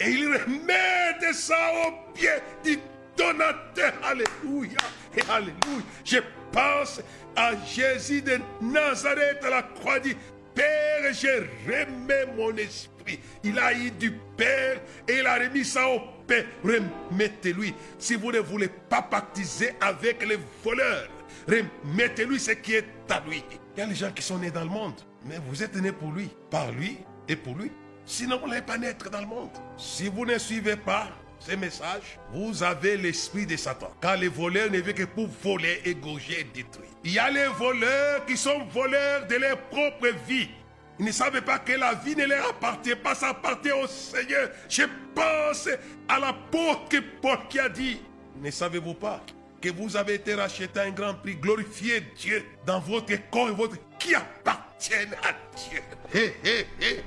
Et 0.00 0.10
ils 0.10 0.32
remettent 0.32 1.32
ça 1.32 1.54
au 1.86 2.12
pied 2.12 2.28
du 2.64 2.76
donateur. 3.16 3.92
Alléluia. 4.02 4.78
Et 5.16 5.22
alléluia. 5.30 5.84
Je 6.04 6.18
pense 6.50 7.00
à 7.36 7.52
Jésus 7.64 8.22
de 8.22 8.40
Nazareth 8.60 9.44
à 9.44 9.50
la 9.50 9.62
croix 9.62 10.00
dit 10.00 10.16
Père, 10.54 11.12
je 11.12 11.46
remets 11.66 12.26
mon 12.36 12.54
esprit. 12.56 13.18
Il 13.42 13.58
a 13.58 13.72
eu 13.72 13.90
du 13.90 14.12
Père 14.36 14.80
et 15.08 15.18
il 15.18 15.26
a 15.26 15.38
remis 15.38 15.64
ça 15.64 15.88
au 15.88 16.00
Père. 16.26 16.44
Remettez-lui. 16.62 17.74
Si 17.98 18.14
vous 18.14 18.32
ne 18.32 18.40
voulez 18.40 18.68
pas 18.68 19.00
baptiser 19.00 19.74
avec 19.80 20.26
les 20.26 20.38
voleurs, 20.62 21.08
remettez-lui 21.48 22.38
ce 22.38 22.52
qui 22.52 22.74
est 22.74 22.86
à 23.08 23.22
lui. 23.26 23.42
Il 23.76 23.80
y 23.80 23.82
a 23.82 23.86
les 23.86 23.94
gens 23.94 24.12
qui 24.12 24.22
sont 24.22 24.38
nés 24.38 24.50
dans 24.50 24.64
le 24.64 24.70
monde, 24.70 25.00
mais 25.24 25.38
vous 25.48 25.62
êtes 25.62 25.76
nés 25.76 25.92
pour 25.92 26.12
lui, 26.12 26.28
par 26.50 26.70
lui 26.72 26.98
et 27.28 27.36
pour 27.36 27.54
lui. 27.56 27.70
Sinon, 28.04 28.38
vous 28.38 28.48
n'allez 28.48 28.62
pas 28.62 28.78
naître 28.78 29.08
dans 29.10 29.20
le 29.20 29.26
monde. 29.26 29.50
Si 29.76 30.08
vous 30.08 30.26
ne 30.26 30.36
suivez 30.38 30.76
pas 30.76 31.08
ces 31.40 31.56
messages, 31.56 32.18
vous 32.32 32.62
avez 32.62 32.96
l'esprit 32.96 33.46
de 33.46 33.56
Satan. 33.56 33.90
Car 34.00 34.16
les 34.16 34.28
voleurs 34.28 34.70
ne 34.70 34.78
viennent 34.78 34.94
que 34.94 35.04
pour 35.04 35.28
voler, 35.42 35.80
égorger 35.84 36.40
et 36.40 36.44
détruire. 36.44 36.90
Il 37.02 37.12
y 37.12 37.18
a 37.18 37.30
les 37.30 37.46
voleurs 37.46 38.24
qui 38.26 38.36
sont 38.36 38.64
voleurs 38.66 39.26
de 39.26 39.36
leur 39.36 39.58
propre 39.68 40.08
vie. 40.28 40.50
Ils 40.98 41.06
ne 41.06 41.12
savaient 41.12 41.40
pas 41.40 41.58
que 41.58 41.72
la 41.72 41.94
vie 41.94 42.14
ne 42.14 42.26
leur 42.26 42.50
appartient 42.50 42.94
pas, 42.94 43.14
ça 43.14 43.30
appartient 43.30 43.72
au 43.72 43.86
Seigneur. 43.86 44.50
Je 44.68 44.82
pense 45.14 45.66
à 46.06 46.18
l'apôtre 46.20 47.02
Paul 47.22 47.38
qui 47.48 47.58
a 47.58 47.70
dit, 47.70 48.02
ne 48.38 48.50
savez-vous 48.50 48.94
pas 48.94 49.24
que 49.62 49.70
vous 49.70 49.96
avez 49.96 50.14
été 50.14 50.34
racheté 50.34 50.78
à 50.78 50.82
un 50.82 50.90
grand 50.90 51.14
prix, 51.14 51.36
glorifiez 51.36 52.02
Dieu 52.16 52.44
dans 52.66 52.80
votre 52.80 53.14
corps 53.30 53.48
et 53.48 53.52
votre 53.52 53.76
qui 53.98 54.14
appartiennent 54.14 55.14
à 55.22 55.32
Dieu. 55.56 55.80
Hé, 56.14 56.34
hé, 56.44 56.66
hé. 56.80 57.00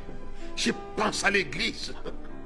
Je 0.56 0.72
pense 0.96 1.24
à 1.24 1.30
l'église. 1.30 1.94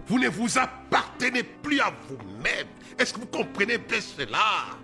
Vous 0.08 0.20
ne 0.20 0.30
vous 0.30 0.58
appartenez 0.58 1.44
plus 1.44 1.80
à 1.82 1.94
vous-même. 2.08 2.68
Est-ce 2.98 3.14
que 3.14 3.20
vous 3.20 3.26
comprenez 3.28 3.78
bien 3.78 4.00
cela? 4.02 4.78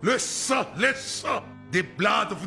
Le 0.00 0.18
sang, 0.18 0.66
le 0.78 0.94
sang 0.94 1.42
des 1.72 1.82
blades 1.82 2.32
vous. 2.32 2.46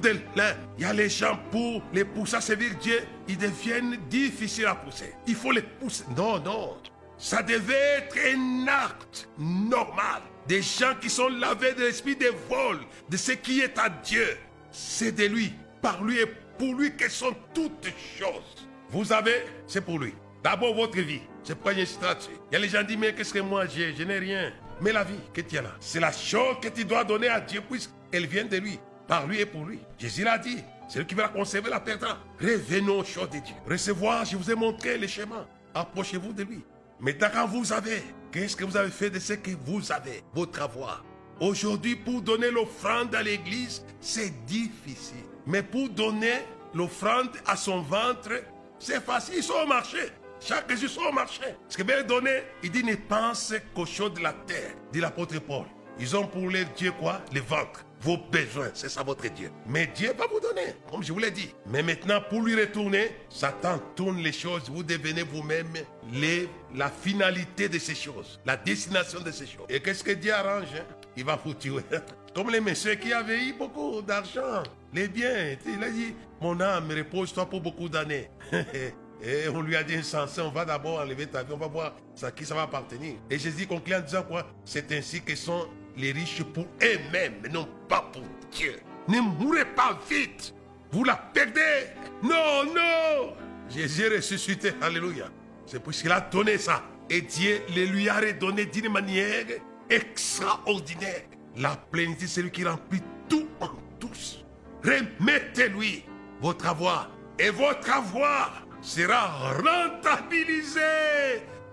Il 0.77 0.83
y 0.83 0.85
a 0.85 0.93
les 0.93 1.09
gens 1.09 1.37
pour 1.51 1.83
les 1.91 2.05
pousser 2.05 2.37
à 2.37 2.41
servir 2.41 2.71
Dieu. 2.81 2.99
Ils 3.27 3.37
deviennent 3.37 3.97
difficiles 4.09 4.67
à 4.67 4.75
pousser. 4.75 5.13
Il 5.27 5.35
faut 5.35 5.51
les 5.51 5.61
pousser. 5.61 6.05
Non, 6.15 6.39
non. 6.39 6.77
Ça 7.17 7.41
devait 7.41 7.97
être 7.97 8.15
un 8.25 8.67
acte 8.67 9.27
normal. 9.37 10.21
Des 10.47 10.61
gens 10.61 10.93
qui 11.01 11.09
sont 11.09 11.27
lavés 11.27 11.73
de 11.73 11.81
l'esprit 11.81 12.15
de 12.15 12.31
vol, 12.47 12.79
de 13.09 13.17
ce 13.17 13.33
qui 13.33 13.59
est 13.59 13.77
à 13.77 13.89
Dieu. 13.89 14.37
C'est 14.71 15.11
de 15.11 15.25
lui, 15.25 15.51
par 15.81 16.03
lui 16.03 16.19
et 16.19 16.25
pour 16.57 16.75
lui 16.75 16.95
que 16.95 17.09
sont 17.09 17.35
toutes 17.53 17.91
choses. 18.17 18.67
Vous 18.89 19.11
avez, 19.11 19.43
c'est 19.65 19.81
pour 19.81 19.99
lui. 19.99 20.13
D'abord 20.49 20.73
votre 20.73 20.97
vie. 21.01 21.19
C'est 21.43 21.59
pas 21.59 21.73
une 21.73 21.85
statue. 21.85 22.31
Il 22.49 22.53
y 22.53 22.55
a 22.55 22.59
les 22.59 22.69
gens 22.69 22.79
qui 22.79 22.87
disent, 22.87 22.97
mais 22.97 23.13
qu'est-ce 23.13 23.33
que 23.33 23.39
moi 23.39 23.65
j'ai? 23.65 23.93
Je 23.93 24.03
n'ai 24.03 24.17
rien. 24.17 24.53
Mais 24.79 24.93
la 24.93 25.03
vie 25.03 25.19
que 25.33 25.41
tu 25.41 25.57
as 25.57 25.61
là, 25.61 25.71
c'est 25.81 25.99
la 25.99 26.13
chose 26.13 26.55
que 26.61 26.69
tu 26.69 26.85
dois 26.85 27.03
donner 27.03 27.27
à 27.27 27.41
Dieu 27.41 27.61
puisqu'elle 27.69 28.27
vient 28.27 28.45
de 28.45 28.55
lui, 28.55 28.79
par 29.09 29.27
lui 29.27 29.41
et 29.41 29.45
pour 29.45 29.65
lui. 29.65 29.79
Jésus 29.97 30.23
l'a 30.23 30.37
dit. 30.37 30.59
C'est 30.87 30.99
lui 30.99 31.05
qui 31.05 31.15
va 31.15 31.23
la 31.23 31.29
conserver, 31.29 31.69
la 31.69 31.81
perdra. 31.81 32.19
Revenons 32.39 32.99
aux 32.99 33.03
choses 33.03 33.29
de 33.29 33.39
Dieu. 33.39 33.55
Recevoir, 33.69 34.23
je 34.23 34.37
vous 34.37 34.49
ai 34.49 34.55
montré 34.55 34.97
le 34.97 35.05
chemin. 35.05 35.45
Approchez-vous 35.75 36.31
de 36.31 36.43
lui. 36.43 36.63
Maintenant, 37.01 37.27
quand 37.33 37.47
vous 37.47 37.73
avez, 37.73 38.01
qu'est-ce 38.31 38.55
que 38.55 38.63
vous 38.63 38.77
avez 38.77 38.91
fait 38.91 39.09
de 39.09 39.19
ce 39.19 39.33
que 39.33 39.51
vous 39.65 39.91
avez, 39.91 40.23
votre 40.33 40.61
avoir 40.61 41.03
Aujourd'hui, 41.41 41.97
pour 41.97 42.21
donner 42.21 42.51
l'offrande 42.51 43.13
à 43.13 43.21
l'église, 43.21 43.83
c'est 43.99 44.45
difficile. 44.45 45.25
Mais 45.45 45.61
pour 45.61 45.89
donner 45.89 46.35
l'offrande 46.73 47.31
à 47.45 47.57
son 47.57 47.81
ventre, 47.81 48.31
c'est 48.79 49.03
facile. 49.03 49.33
Ils 49.39 49.43
sont 49.43 49.61
au 49.61 49.67
marché. 49.67 50.09
Chaque 50.39 50.71
sont 50.77 51.01
au 51.01 51.11
marché. 51.11 51.43
Ce 51.67 51.77
que 51.77 51.83
veut 51.83 52.03
donner, 52.03 52.43
il 52.63 52.71
dit 52.71 52.83
ne 52.83 52.95
pense 52.95 53.53
qu'aux 53.73 53.85
choses 53.85 54.13
de 54.13 54.21
la 54.21 54.33
terre, 54.33 54.73
dit 54.91 54.99
l'apôtre 54.99 55.39
Paul. 55.39 55.65
Ils 55.99 56.15
ont 56.15 56.27
pour 56.27 56.49
leur 56.49 56.65
Dieu 56.75 56.91
quoi? 56.91 57.21
Le 57.33 57.41
ventre. 57.41 57.83
Vos 58.01 58.17
besoins, 58.17 58.69
c'est 58.75 58.89
ça 58.89 59.01
votre 59.01 59.27
Dieu. 59.33 59.49
Mais 59.65 59.87
Dieu 59.87 60.13
va 60.15 60.27
vous 60.27 60.39
donner, 60.39 60.75
comme 60.91 61.03
je 61.03 61.11
vous 61.11 61.17
l'ai 61.17 61.31
dit. 61.31 61.49
Mais 61.65 61.81
maintenant, 61.81 62.21
pour 62.29 62.43
lui 62.43 62.53
retourner, 62.55 63.09
Satan 63.27 63.79
tourne 63.95 64.17
les 64.17 64.31
choses. 64.31 64.69
Vous 64.69 64.83
devenez 64.83 65.23
vous-même 65.23 65.73
les, 66.13 66.47
la 66.75 66.89
finalité 66.89 67.67
de 67.67 67.79
ces 67.79 67.95
choses, 67.95 68.39
la 68.45 68.55
destination 68.55 69.21
de 69.21 69.31
ces 69.31 69.47
choses. 69.47 69.65
Et 69.69 69.79
qu'est-ce 69.79 70.03
que 70.03 70.11
Dieu 70.11 70.31
arrange 70.31 70.67
hein? 70.75 70.85
Il 71.15 71.25
va 71.25 71.39
vous 71.43 71.55
tuer. 71.55 71.81
Comme 72.35 72.51
les 72.51 72.61
messieurs 72.61 72.95
qui 72.95 73.11
avaient 73.11 73.43
eu 73.43 73.53
beaucoup 73.53 74.03
d'argent, 74.03 74.61
les 74.93 75.07
biens. 75.07 75.55
Il 75.65 75.83
a 75.83 75.89
dit, 75.89 76.13
mon 76.39 76.61
âme, 76.61 76.91
repose-toi 76.95 77.47
pour 77.49 77.61
beaucoup 77.61 77.89
d'années. 77.89 78.29
Et 79.21 79.49
on 79.49 79.61
lui 79.61 79.75
a 79.75 79.83
dit 79.83 79.95
insensé, 79.95 80.41
on 80.41 80.51
va 80.51 80.63
d'abord 80.63 80.99
enlever 80.99 81.27
ta 81.27 81.43
vie, 81.43 81.53
on 81.53 81.57
va 81.57 81.67
voir 81.67 81.95
à 82.21 82.31
qui 82.31 82.45
ça 82.45 82.53
va 82.55 82.63
appartenir. 82.63 83.15
Et 83.29 83.39
Jésus 83.39 83.65
conclut 83.65 83.95
en 83.95 84.01
disant 84.01 84.23
quoi? 84.23 84.45
C'est 84.63 84.91
ainsi 84.91 85.21
que 85.21 85.35
sont 85.35 85.67
les 85.95 86.11
riches 86.11 86.43
pour 86.43 86.65
eux-mêmes, 86.83 87.41
non 87.51 87.67
pas 87.89 88.01
pour 88.13 88.21
Dieu. 88.51 88.75
Ne 89.07 89.19
mourrez 89.19 89.65
pas 89.65 89.97
vite, 90.09 90.53
vous 90.91 91.03
la 91.03 91.15
perdez. 91.15 91.87
Non, 92.21 92.63
non. 92.65 93.33
Jésus 93.69 94.03
est 94.03 94.17
ressuscité, 94.17 94.73
alléluia. 94.81 95.29
C'est 95.65 95.83
qu'il 95.83 96.11
a 96.11 96.21
donné 96.21 96.57
ça. 96.57 96.83
Et 97.09 97.21
Dieu 97.21 97.61
le 97.75 97.85
lui 97.85 98.09
a 98.09 98.19
redonné 98.19 98.65
d'une 98.65 98.89
manière 98.89 99.45
extraordinaire. 99.89 101.23
La 101.55 101.75
plénitude, 101.75 102.27
c'est 102.27 102.41
lui 102.41 102.51
qui 102.51 102.65
remplit 102.65 103.01
tout 103.27 103.47
en 103.59 103.69
tous. 103.99 104.45
Remettez-lui 104.83 106.05
votre 106.41 106.67
avoir. 106.67 107.09
Et 107.39 107.49
votre 107.49 107.91
avoir 107.91 108.66
sera 108.81 109.53
rentabilisé. 109.53 110.79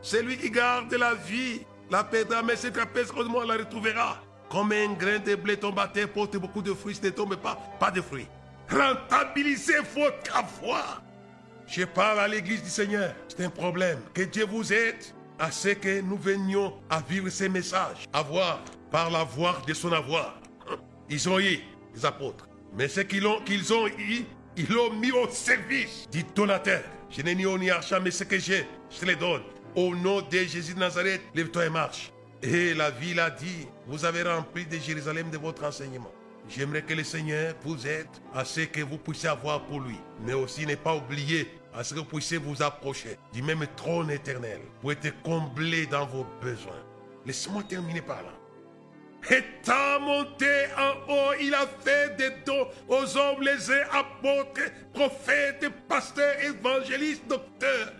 C'est 0.03 0.23
lui 0.23 0.37
qui 0.37 0.51
garde 0.51 0.93
la 0.95 1.15
vie. 1.15 1.61
La 1.91 2.03
perdra, 2.03 2.43
mais 2.43 2.57
c'est 2.57 2.73
on 2.77 3.41
la 3.43 3.55
retrouvera. 3.55 4.19
Comme 4.51 4.73
un 4.73 4.93
grain 4.95 5.19
de 5.19 5.35
blé 5.35 5.57
tombe 5.57 5.79
à 5.79 5.89
terre, 5.89 6.09
porte 6.09 6.37
beaucoup 6.37 6.63
de 6.63 6.73
fruits, 6.73 6.99
ne 7.03 7.11
tombe 7.11 7.37
pas, 7.37 7.59
pas 7.79 7.91
de 7.91 8.01
fruits. 8.01 8.29
Rentabilisez 8.71 9.81
votre 9.95 10.37
avoir. 10.37 11.03
Je 11.67 11.85
parle 11.85 12.21
à 12.21 12.29
l'église 12.29 12.63
du 12.63 12.69
Seigneur. 12.69 13.15
C'est 13.29 13.45
un 13.45 13.51
problème. 13.51 13.99
Que 14.13 14.23
Dieu 14.23 14.47
vous 14.47 14.73
aide 14.73 15.03
à 15.39 15.51
ce 15.51 15.69
que 15.69 16.01
nous 16.01 16.17
venions 16.17 16.75
à 16.91 17.01
vivre 17.01 17.29
ces 17.29 17.49
messages. 17.49 18.05
Avoir 18.13 18.61
par 18.91 19.11
l'avoir 19.11 19.65
de 19.67 19.75
son 19.75 19.93
avoir. 19.93 20.39
Ils 21.09 21.29
ont 21.29 21.39
eu 21.39 21.59
les 21.95 22.07
apôtres. 22.07 22.49
Mais 22.77 22.89
ce 22.89 23.01
qu'ils 23.01 23.27
ont, 23.27 23.41
qu'ils 23.41 23.73
ont 23.73 23.87
eu, 23.87 24.25
ils 24.57 24.69
l'ont 24.69 24.93
mis 24.93 25.11
au 25.11 25.29
service 25.29 26.09
du 26.11 26.23
donateur. 26.35 26.83
Je 27.11 27.23
n'ai 27.23 27.35
ni 27.35 27.47
eau 27.47 27.59
ni 27.59 27.71
argent, 27.71 27.99
mais 28.03 28.11
ce 28.11 28.25
que 28.25 28.39
j'ai, 28.39 28.67
je 28.91 29.01
te 29.01 29.07
le 29.07 29.17
donne. 29.17 29.43
Au 29.75 29.95
nom 29.95 30.21
de 30.21 30.39
Jésus 30.39 30.75
de 30.75 30.81
Nazareth, 30.81 31.23
lève-toi 31.35 31.67
et 31.67 31.71
marche. 31.71 32.13
Et 32.43 32.75
la 32.75 32.91
ville 32.91 33.21
a 33.21 33.31
dit, 33.31 33.67
vous 33.87 34.05
avez 34.05 34.23
rempli 34.23 34.67
de 34.67 34.77
Jérusalem 34.79 35.31
de 35.31 35.39
votre 35.39 35.65
enseignement. 35.65 36.13
J'aimerais 36.49 36.83
que 36.83 36.95
le 36.95 37.05
Seigneur 37.05 37.55
vous 37.63 37.87
aide 37.87 38.07
à 38.35 38.45
ce 38.45 38.61
que 38.61 38.83
vous 38.83 38.99
puissiez 38.99 39.31
avoir 39.31 39.65
pour 39.65 39.81
lui. 39.81 39.97
Mais 40.27 40.35
aussi 40.35 40.67
ne 40.67 40.75
pas 40.75 40.95
oublier 40.95 41.49
à 41.73 41.83
ce 41.83 41.95
que 41.95 42.01
vous 42.01 42.05
puissiez 42.05 42.39
vous 42.39 42.63
approcher 42.63 43.17
du 43.33 43.43
même 43.43 43.67
trône 43.77 44.11
éternel 44.11 44.61
pour 44.81 44.93
être 44.93 45.23
comblé 45.23 45.87
dans 45.87 46.07
vos 46.07 46.27
besoins. 46.43 46.83
Laissez-moi 47.27 47.63
terminer 47.63 48.03
par 48.03 48.23
là. 48.23 48.33
Étant 49.31 50.01
monté 50.01 50.67
en 50.77 51.11
haut, 51.11 51.33
il 51.41 51.55
a 51.55 51.67
fait 51.83 52.15
des 52.17 52.31
dons 52.45 52.69
aux 52.89 53.17
hommes, 53.17 53.43
les 53.43 53.71
apôtres, 53.91 54.71
prophètes, 54.93 55.67
pasteurs, 55.89 56.39
évangélistes, 56.43 57.27
docteurs. 57.27 57.93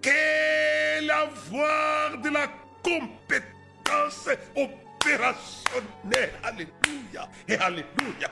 Quel 0.00 1.10
avoir 1.10 2.18
de 2.22 2.28
la 2.30 2.46
compétence 2.82 4.28
opérationnelle. 4.54 6.32
Alléluia 6.42 7.28
et 7.48 7.56
Alléluia. 7.56 8.30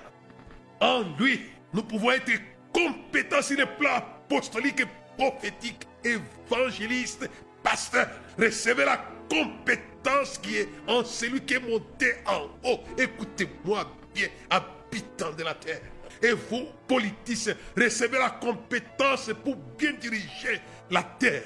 En 0.81 1.03
lui, 1.19 1.51
nous 1.73 1.83
pouvons 1.83 2.13
être 2.13 2.31
compétents 2.73 3.43
sur 3.43 3.59
le 3.59 3.67
plan 3.67 3.97
apostolique, 3.97 4.85
prophétique, 5.17 5.87
évangéliste, 6.05 7.29
pasteur. 7.63 8.09
Recevez 8.39 8.85
la 8.85 9.01
compétence 9.29 10.39
qui 10.39 10.57
est 10.57 10.69
en 10.87 11.05
celui 11.05 11.41
qui 11.41 11.55
est 11.55 11.61
monté 11.61 12.15
en 12.27 12.49
haut. 12.69 12.81
Écoutez-moi 12.97 13.91
bien, 14.15 14.29
habitants 14.51 15.33
de 15.37 15.45
la 15.45 15.55
terre. 15.55 15.81
Et 16.23 16.33
vous, 16.33 16.67
politiciens, 16.87 17.55
recevez 17.77 18.19
la 18.19 18.31
compétence 18.31 19.31
pour 19.45 19.57
bien 19.79 19.93
diriger 19.93 20.61
la 20.91 21.03
terre. 21.03 21.45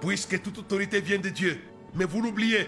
Puisque 0.00 0.42
toute 0.42 0.58
autorité 0.58 1.00
vient 1.00 1.18
de 1.18 1.28
Dieu. 1.28 1.60
Mais 1.94 2.04
vous 2.04 2.20
l'oubliez. 2.20 2.66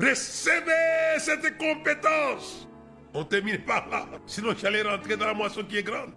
Recevez 0.00 1.18
cette 1.18 1.56
compétence. 1.58 2.66
On 3.14 3.24
termine 3.24 3.58
par 3.58 3.88
là. 3.88 4.06
Sinon, 4.26 4.54
j'allais 4.60 4.82
rentrer 4.82 5.16
dans 5.16 5.26
la 5.26 5.34
moisson 5.34 5.62
qui 5.62 5.78
est 5.78 5.82
grande. 5.82 6.14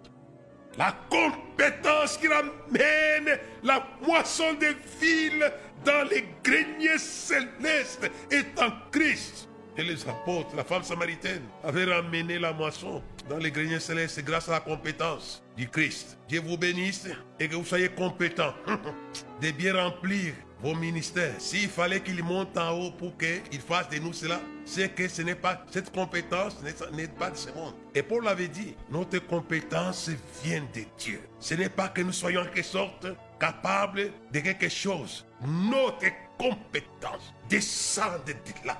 La 0.76 0.94
compétence 1.08 2.18
qui 2.18 2.28
ramène 2.28 3.38
la 3.62 3.86
moisson 4.06 4.54
des 4.54 4.74
villes 5.00 5.52
dans 5.86 6.08
les 6.10 6.24
greniers 6.42 6.98
célestes 6.98 8.10
est 8.30 8.60
en 8.60 8.70
Christ. 8.90 9.48
Et 9.78 9.84
les 9.84 10.08
apôtres, 10.08 10.56
la 10.56 10.64
femme 10.64 10.82
samaritaine, 10.82 11.42
avaient 11.62 11.84
ramené 11.84 12.38
la 12.38 12.52
moisson 12.52 13.02
dans 13.28 13.36
les 13.38 13.50
greniers 13.50 13.78
célestes 13.78 14.24
grâce 14.24 14.48
à 14.48 14.52
la 14.52 14.60
compétence 14.60 15.44
du 15.56 15.68
Christ. 15.68 16.18
Dieu 16.28 16.40
vous 16.40 16.56
bénisse 16.56 17.08
et 17.38 17.48
que 17.48 17.54
vous 17.54 17.64
soyez 17.64 17.88
compétents 17.90 18.54
de 19.42 19.50
bien 19.52 19.74
remplir 19.74 20.32
vos 20.62 20.74
ministères. 20.74 21.34
S'il 21.38 21.68
fallait 21.68 22.00
qu'il 22.00 22.24
monte 22.24 22.56
en 22.56 22.70
haut 22.70 22.90
pour 22.92 23.16
qu'il 23.18 23.60
fasse 23.60 23.90
de 23.90 23.98
nous 23.98 24.14
cela, 24.14 24.40
c'est 24.64 24.94
que 24.94 25.06
ce 25.06 25.22
n'est 25.22 25.34
pas, 25.34 25.64
cette 25.70 25.92
compétence 25.92 26.56
n'est 26.92 27.08
pas 27.08 27.30
de 27.30 27.36
ce 27.36 27.50
monde. 27.50 27.74
Et 27.94 28.02
Paul 28.02 28.24
l'avait 28.24 28.48
dit, 28.48 28.74
notre 28.90 29.18
compétence 29.18 30.10
vient 30.42 30.64
de 30.74 30.82
Dieu. 30.98 31.20
Ce 31.38 31.54
n'est 31.54 31.68
pas 31.68 31.88
que 31.88 32.00
nous 32.00 32.12
soyons 32.12 32.40
en 32.40 32.46
quelque 32.46 32.62
sorte 32.62 33.06
capables 33.38 34.12
de 34.32 34.40
quelque 34.40 34.68
chose. 34.68 35.26
Notre 35.42 36.06
compétence 36.38 37.32
descend 37.48 38.24
de 38.24 38.34
là. 38.66 38.76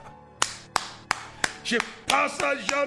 Je 1.64 1.76
passe 2.07 2.40
à 2.42 2.57
Jean, 2.57 2.86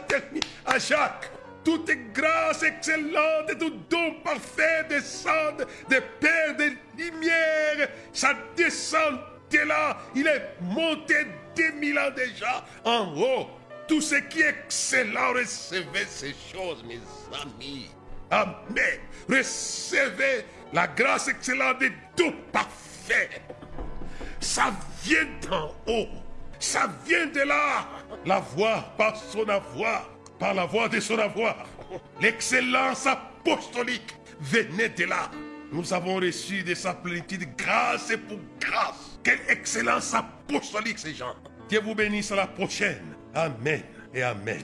à 0.66 0.80
Jacques. 0.80 1.32
Toute 1.64 1.92
grâce 2.14 2.64
excellente 2.64 3.58
tout 3.60 3.74
don 3.90 4.14
parfait 4.24 4.86
descend 4.90 5.66
des 5.90 6.02
pères 6.20 6.56
de 6.58 6.72
lumière. 6.98 7.90
Ça 8.14 8.34
descend 8.56 9.20
de 9.52 9.60
là. 9.60 9.98
Il 10.16 10.26
est 10.26 10.56
monté 10.62 11.28
des 11.56 11.72
mille 11.74 12.00
ans 12.00 12.12
déjà 12.16 12.66
en 12.86 13.14
haut. 13.16 13.48
Tout 13.88 14.02
ce 14.02 14.16
qui 14.16 14.42
est 14.42 14.56
excellent, 14.66 15.34
recevez 15.34 16.06
ces 16.08 16.34
choses, 16.54 16.84
mes 16.84 17.02
amis. 17.42 17.90
Amen. 18.32 19.00
Recevez 19.28 20.46
La 20.74 20.88
grâce 20.88 21.28
excellente 21.28 21.80
des 21.80 21.92
tout 22.16 22.34
parfait. 22.52 23.30
Ça 24.40 24.72
vient 25.04 25.28
d'en 25.50 25.74
haut. 25.88 26.08
Ça 26.60 26.90
vient 27.06 27.28
de 27.28 27.42
là. 27.42 27.88
La 28.26 28.40
voix 28.40 28.94
par 28.98 29.16
son 29.16 29.48
avoir, 29.48 30.10
par 30.38 30.54
la 30.54 30.66
voix 30.66 30.90
de 30.90 31.00
son 31.00 31.18
avoir. 31.18 31.66
L'excellence 32.22 33.08
apostolique 33.08 34.16
venait 34.40 34.90
de 34.90 35.06
là. 35.06 35.32
Nous 35.72 35.94
avons 35.94 36.16
reçu 36.16 36.64
de 36.64 36.74
sa 36.74 36.94
plénitude 36.94 37.56
grâce 37.56 38.12
et 38.12 38.18
pour 38.18 38.40
grâce. 38.60 39.20
Quelle 39.24 39.40
excellence 39.48 40.14
apostolique 40.14 41.00
ces 41.00 41.14
gens. 41.14 41.36
Dieu 41.68 41.82
vous 41.82 41.96
bénisse 41.96 42.32
à 42.32 42.36
la 42.36 42.48
prochaine. 42.48 43.16
Amen 43.36 43.84
et 44.14 44.24
Amen. 44.24 44.64